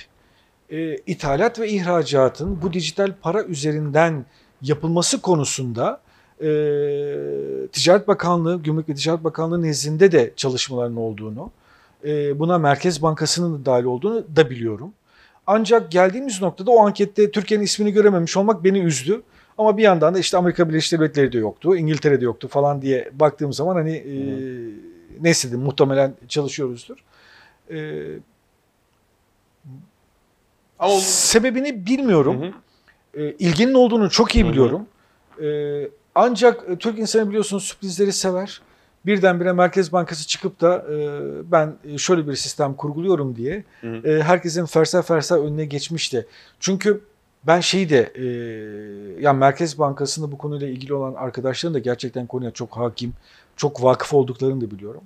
e, 0.70 0.96
ithalat 0.96 1.60
ve 1.60 1.68
ihracatın 1.68 2.62
bu 2.62 2.72
dijital 2.72 3.12
para 3.22 3.44
üzerinden 3.44 4.26
yapılması 4.62 5.20
konusunda 5.20 6.00
e, 6.40 6.46
Ticaret 7.72 8.08
Bakanlığı, 8.08 8.62
Gümrük 8.62 8.88
ve 8.88 8.94
Ticaret 8.94 9.24
Bakanlığı 9.24 9.62
nezdinde 9.62 10.12
de 10.12 10.32
çalışmaların 10.36 10.96
olduğunu, 10.96 11.50
e, 12.04 12.38
buna 12.38 12.58
Merkez 12.58 13.02
Bankası'nın 13.02 13.60
da 13.60 13.66
dahil 13.66 13.84
olduğunu 13.84 14.24
da 14.36 14.50
biliyorum. 14.50 14.92
Ancak 15.46 15.92
geldiğimiz 15.92 16.42
noktada 16.42 16.70
o 16.70 16.86
ankette 16.86 17.30
Türkiye'nin 17.30 17.64
ismini 17.64 17.92
görememiş 17.92 18.36
olmak 18.36 18.64
beni 18.64 18.78
üzdü. 18.78 19.22
Ama 19.58 19.76
bir 19.76 19.82
yandan 19.82 20.14
da 20.14 20.18
işte 20.18 20.36
Amerika 20.36 20.68
Birleşik 20.68 20.98
Devletleri 20.98 21.32
de 21.32 21.38
yoktu, 21.38 21.76
İngiltere'de 21.76 22.24
yoktu 22.24 22.48
falan 22.48 22.82
diye 22.82 23.10
baktığım 23.12 23.52
zaman 23.52 23.74
hani 23.74 23.92
e, 23.92 24.14
dedim, 25.20 25.60
muhtemelen 25.60 26.14
çalışıyoruzdur. 26.28 26.96
E, 27.70 28.04
Ama 30.78 30.94
sebebini 31.00 31.86
bilmiyorum. 31.86 32.42
Hı 32.42 32.46
hı. 32.46 32.52
E, 33.22 33.32
ilginin 33.32 33.74
olduğunu 33.74 34.10
çok 34.10 34.34
iyi 34.34 34.44
Hı 34.44 34.48
hı. 34.48 34.52
biliyorum. 34.52 34.86
E, 35.42 35.88
ancak 36.14 36.80
Türk 36.80 36.98
insanı 36.98 37.28
biliyorsunuz 37.28 37.64
sürprizleri 37.64 38.12
sever. 38.12 38.62
Birdenbire 39.06 39.52
Merkez 39.52 39.92
Bankası 39.92 40.26
çıkıp 40.26 40.60
da 40.60 40.86
e, 40.92 41.20
ben 41.52 41.74
e, 41.84 41.98
şöyle 41.98 42.28
bir 42.28 42.36
sistem 42.36 42.74
kurguluyorum 42.74 43.36
diye 43.36 43.64
Hı 43.80 43.92
hı. 43.92 44.08
e, 44.08 44.22
herkesin 44.22 44.66
fersa 44.66 45.02
fersa 45.02 45.40
önüne 45.40 45.64
geçmişti. 45.64 46.26
Çünkü 46.60 47.00
ben 47.46 47.60
şeyi 47.60 47.90
de 47.90 48.12
e, 48.14 48.24
yani 49.22 49.38
Merkez 49.38 49.78
Bankası'nda 49.78 50.32
bu 50.32 50.38
konuyla 50.38 50.68
ilgili 50.68 50.94
olan 50.94 51.14
arkadaşların 51.14 51.74
da 51.74 51.78
gerçekten 51.78 52.26
konuya 52.26 52.50
çok 52.50 52.76
hakim, 52.76 53.12
çok 53.62 53.82
vakıf 53.82 54.14
olduklarını 54.14 54.60
da 54.60 54.70
biliyorum. 54.70 55.02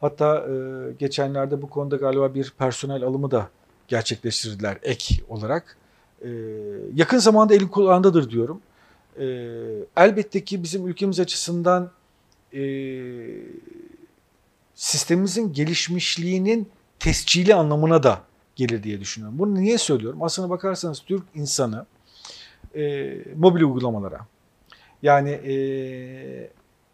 Hatta 0.00 0.46
e, 0.48 0.52
geçenlerde 0.98 1.62
bu 1.62 1.70
konuda 1.70 1.96
galiba 1.96 2.34
bir 2.34 2.52
personel 2.58 3.02
alımı 3.02 3.30
da 3.30 3.48
gerçekleştirdiler 3.88 4.78
ek 4.82 5.14
olarak. 5.28 5.76
E, 6.24 6.28
yakın 6.94 7.18
zamanda 7.18 7.54
elin 7.54 7.68
kulağındadır 7.68 8.30
diyorum. 8.30 8.60
E, 9.18 9.26
elbette 9.96 10.44
ki 10.44 10.62
bizim 10.62 10.86
ülkemiz 10.88 11.20
açısından 11.20 11.90
e, 12.54 12.62
sistemimizin 14.74 15.52
gelişmişliğinin 15.52 16.68
tescili 16.98 17.54
anlamına 17.54 18.02
da 18.02 18.20
gelir 18.56 18.82
diye 18.82 19.00
düşünüyorum. 19.00 19.38
Bunu 19.38 19.54
niye 19.54 19.78
söylüyorum? 19.78 20.22
Aslına 20.22 20.50
bakarsanız 20.50 21.00
Türk 21.00 21.22
insanı 21.34 21.86
e, 22.74 23.12
mobil 23.36 23.62
uygulamalara 23.62 24.26
yani 25.02 25.30
e, 25.30 26.50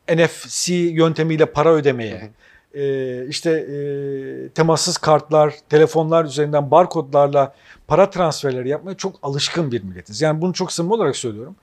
NFC 0.08 0.72
yöntemiyle 0.72 1.46
para 1.46 1.72
ödemeye, 1.72 2.30
e, 2.74 3.26
işte 3.28 3.50
e, 3.50 4.48
temassız 4.48 4.98
kartlar, 4.98 5.54
telefonlar 5.68 6.24
üzerinden 6.24 6.70
barkodlarla 6.70 7.54
para 7.86 8.10
transferleri 8.10 8.68
yapmaya 8.68 8.94
çok 8.94 9.16
alışkın 9.22 9.72
bir 9.72 9.82
milletiz. 9.82 10.22
Yani 10.22 10.40
bunu 10.40 10.52
çok 10.52 10.72
samimi 10.72 10.94
olarak 10.94 11.16
söylüyorum. 11.16 11.56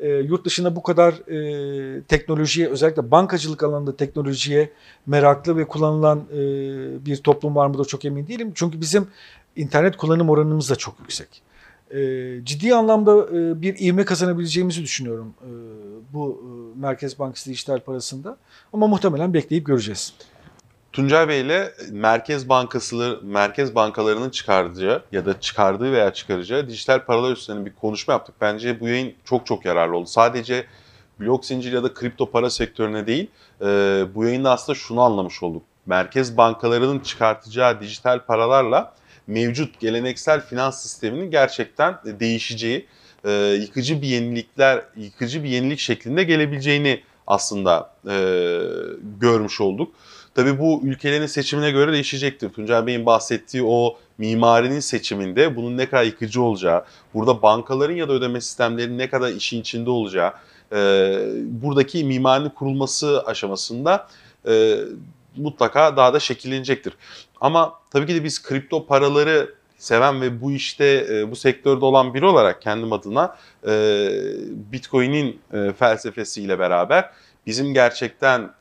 E, 0.00 0.08
yurt 0.08 0.44
dışında 0.44 0.76
bu 0.76 0.82
kadar 0.82 1.12
e, 1.12 2.02
teknolojiye 2.02 2.68
özellikle 2.68 3.10
bankacılık 3.10 3.62
alanında 3.62 3.96
teknolojiye 3.96 4.70
meraklı 5.06 5.56
ve 5.56 5.64
kullanılan 5.64 6.18
e, 6.32 6.36
bir 7.06 7.16
toplum 7.16 7.56
var 7.56 7.66
mı 7.66 7.78
da 7.78 7.84
çok 7.84 8.04
emin 8.04 8.26
değilim. 8.26 8.52
Çünkü 8.54 8.80
bizim 8.80 9.08
internet 9.56 9.96
kullanım 9.96 10.30
oranımız 10.30 10.70
da 10.70 10.76
çok 10.76 11.00
yüksek. 11.00 11.42
E, 11.90 12.00
ciddi 12.44 12.74
anlamda 12.74 13.26
e, 13.36 13.62
bir 13.62 13.78
ivme 13.78 14.04
kazanabileceğimizi 14.04 14.82
düşünüyorum 14.82 15.34
e, 15.42 15.50
bu 16.12 16.42
e, 16.42 16.80
Merkez 16.80 17.18
Bankası 17.18 17.50
dijital 17.50 17.80
parasında. 17.80 18.36
Ama 18.72 18.86
muhtemelen 18.86 19.34
bekleyip 19.34 19.66
göreceğiz. 19.66 20.14
Tuncay 20.92 21.28
Bey 21.28 21.40
ile 21.40 21.72
Merkez 21.90 22.48
Bankası 22.48 23.20
Merkez 23.22 23.74
bankalarının 23.74 24.30
çıkardığı 24.30 25.04
ya 25.12 25.26
da 25.26 25.40
çıkardığı 25.40 25.92
veya 25.92 26.12
çıkaracağı 26.12 26.68
dijital 26.68 27.04
paralar 27.04 27.32
üstüne 27.32 27.66
bir 27.66 27.74
konuşma 27.74 28.12
yaptık. 28.12 28.34
Bence 28.40 28.80
bu 28.80 28.88
yayın 28.88 29.14
çok 29.24 29.46
çok 29.46 29.64
yararlı 29.64 29.96
oldu. 29.96 30.06
Sadece 30.06 30.66
blok 31.20 31.44
zincir 31.44 31.72
ya 31.72 31.82
da 31.82 31.94
kripto 31.94 32.30
para 32.30 32.50
sektörüne 32.50 33.06
değil, 33.06 33.30
e, 33.60 33.66
bu 34.14 34.24
yayında 34.24 34.50
aslında 34.50 34.78
şunu 34.78 35.00
anlamış 35.00 35.42
olduk. 35.42 35.62
Merkez 35.86 36.36
bankalarının 36.36 36.98
çıkartacağı 36.98 37.80
dijital 37.80 38.26
paralarla 38.26 38.94
mevcut 39.26 39.80
geleneksel 39.80 40.40
finans 40.40 40.82
sisteminin 40.82 41.30
gerçekten 41.30 41.98
değişeceği, 42.04 42.86
e, 43.24 43.30
yıkıcı 43.60 44.02
bir 44.02 44.06
yenilikler, 44.08 44.84
yıkıcı 44.96 45.44
bir 45.44 45.48
yenilik 45.48 45.78
şeklinde 45.78 46.24
gelebileceğini 46.24 47.02
aslında 47.26 47.90
e, 48.08 48.16
görmüş 49.20 49.60
olduk. 49.60 49.94
Tabii 50.34 50.58
bu 50.58 50.80
ülkelerin 50.84 51.26
seçimine 51.26 51.70
göre 51.70 51.92
değişecektir. 51.92 52.50
Tuncay 52.50 52.86
Bey'in 52.86 53.06
bahsettiği 53.06 53.62
o 53.66 53.98
mimarinin 54.18 54.80
seçiminde 54.80 55.56
bunun 55.56 55.76
ne 55.76 55.86
kadar 55.86 56.04
yıkıcı 56.04 56.42
olacağı, 56.42 56.84
burada 57.14 57.42
bankaların 57.42 57.94
ya 57.94 58.08
da 58.08 58.12
ödeme 58.12 58.40
sistemlerinin 58.40 58.98
ne 58.98 59.10
kadar 59.10 59.28
işin 59.28 59.60
içinde 59.60 59.90
olacağı, 59.90 60.32
e, 60.72 60.76
buradaki 61.44 62.04
mimarinin 62.04 62.48
kurulması 62.48 63.22
aşamasında 63.26 64.08
e, 64.48 64.76
mutlaka 65.36 65.96
daha 65.96 66.14
da 66.14 66.20
şekillenecektir. 66.20 66.92
Ama 67.40 67.74
tabii 67.90 68.06
ki 68.06 68.14
de 68.14 68.24
biz 68.24 68.42
kripto 68.42 68.86
paraları 68.86 69.54
seven 69.78 70.20
ve 70.20 70.40
bu 70.40 70.52
işte 70.52 71.06
e, 71.10 71.30
bu 71.30 71.36
sektörde 71.36 71.84
olan 71.84 72.14
biri 72.14 72.26
olarak 72.26 72.62
kendim 72.62 72.92
adına 72.92 73.36
e, 73.66 73.72
Bitcoin'in 74.72 75.40
e, 75.52 75.72
felsefesiyle 75.72 76.58
beraber 76.58 77.10
bizim 77.46 77.74
gerçekten 77.74 78.56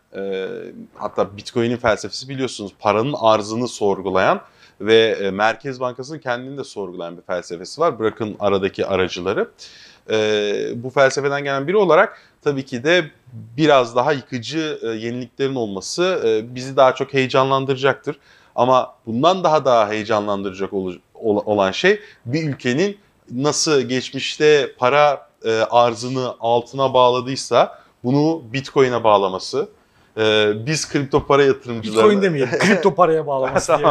hatta 0.96 1.38
Bitcoin'in 1.38 1.78
felsefesi 1.78 2.30
biliyorsunuz 2.30 2.72
paranın 2.80 3.16
arzını 3.22 3.68
sorgulayan 3.68 4.42
ve 4.82 5.32
Merkez 5.32 5.80
Bankası'nın 5.80 6.20
kendini 6.20 6.58
de 6.58 6.64
sorgulayan 6.64 7.18
bir 7.18 7.22
felsefesi 7.22 7.82
var. 7.82 8.00
Bırakın 8.00 8.36
aradaki 8.40 8.86
aracıları. 8.86 9.52
Bu 10.84 10.90
felsefeden 10.90 11.44
gelen 11.44 11.68
biri 11.68 11.78
olarak 11.78 12.22
tabii 12.42 12.66
ki 12.66 12.84
de 12.84 13.12
biraz 13.34 13.96
daha 13.96 14.12
yıkıcı 14.12 14.80
yeniliklerin 15.00 15.56
olması 15.56 16.42
bizi 16.50 16.78
daha 16.78 16.96
çok 16.96 17.14
heyecanlandıracaktır. 17.14 18.20
Ama 18.56 18.94
bundan 19.06 19.44
daha 19.44 19.66
daha 19.66 19.90
heyecanlandıracak 19.90 20.74
ol- 20.74 20.98
ol- 21.14 21.44
olan 21.46 21.72
şey 21.72 22.00
bir 22.26 22.50
ülkenin 22.50 22.98
nasıl 23.32 23.82
geçmişte 23.82 24.72
para 24.78 25.28
e, 25.46 25.52
arzını 25.60 26.36
altına 26.40 26.94
bağladıysa 26.94 27.80
bunu 28.04 28.42
Bitcoin'e 28.54 29.04
bağlaması. 29.04 29.70
E, 30.18 30.54
biz 30.66 30.90
kripto 30.90 31.28
para 31.28 31.44
yatırımcıları... 31.44 32.06
Bitcoin 32.06 32.22
demeyelim, 32.22 32.60
kripto 32.60 32.96
paraya 32.96 33.28
bağlaması 33.28 33.78
diye. 33.78 33.88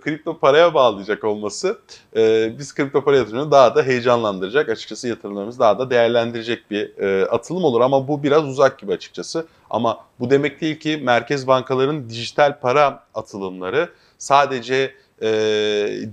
Kripto 0.00 0.38
paraya 0.38 0.74
bağlayacak 0.74 1.24
olması 1.24 1.78
e, 2.16 2.52
biz 2.58 2.74
kripto 2.74 3.04
para 3.04 3.16
yatırımını 3.16 3.50
daha 3.50 3.74
da 3.74 3.82
heyecanlandıracak. 3.82 4.68
Açıkçası 4.68 5.08
yatırımlarımızı 5.08 5.58
daha 5.58 5.78
da 5.78 5.90
değerlendirecek 5.90 6.70
bir 6.70 6.98
e, 6.98 7.26
atılım 7.26 7.64
olur 7.64 7.80
ama 7.80 8.08
bu 8.08 8.22
biraz 8.22 8.44
uzak 8.44 8.78
gibi 8.78 8.92
açıkçası. 8.92 9.46
Ama 9.70 9.98
bu 10.20 10.30
demek 10.30 10.60
değil 10.60 10.80
ki 10.80 11.00
merkez 11.02 11.46
bankaların 11.46 12.10
dijital 12.10 12.60
para 12.60 13.04
atılımları 13.14 13.88
sadece 14.18 14.94
e, 15.22 15.28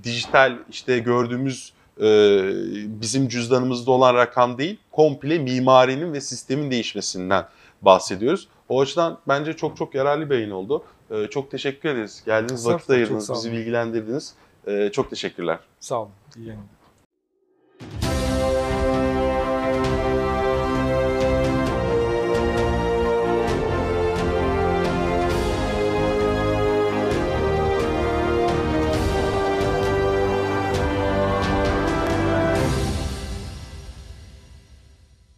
dijital 0.03 0.57
işte 0.69 0.99
gördüğümüz 0.99 1.73
e, 2.01 2.05
bizim 3.01 3.27
cüzdanımızda 3.27 3.91
olan 3.91 4.15
rakam 4.15 4.57
değil, 4.57 4.77
komple 4.91 5.39
mimarinin 5.39 6.13
ve 6.13 6.21
sistemin 6.21 6.71
değişmesinden 6.71 7.45
bahsediyoruz. 7.81 8.47
O 8.69 8.81
açıdan 8.81 9.17
bence 9.27 9.53
çok 9.53 9.77
çok 9.77 9.95
yararlı 9.95 10.29
bir 10.29 10.35
yayın 10.35 10.51
oldu. 10.51 10.83
E, 11.13 11.27
çok 11.27 11.51
teşekkür 11.51 11.89
ederiz. 11.89 12.23
Geldiğiniz 12.25 12.67
vakit 12.67 12.89
ayırdınız, 12.89 13.31
bizi 13.33 13.51
bilgilendirdiniz. 13.51 14.33
E, 14.67 14.89
çok 14.91 15.09
teşekkürler. 15.09 15.59
Sağ 15.79 16.01
olun. 16.01 16.11
İyi 16.37 16.47
yayınlar. 16.47 16.67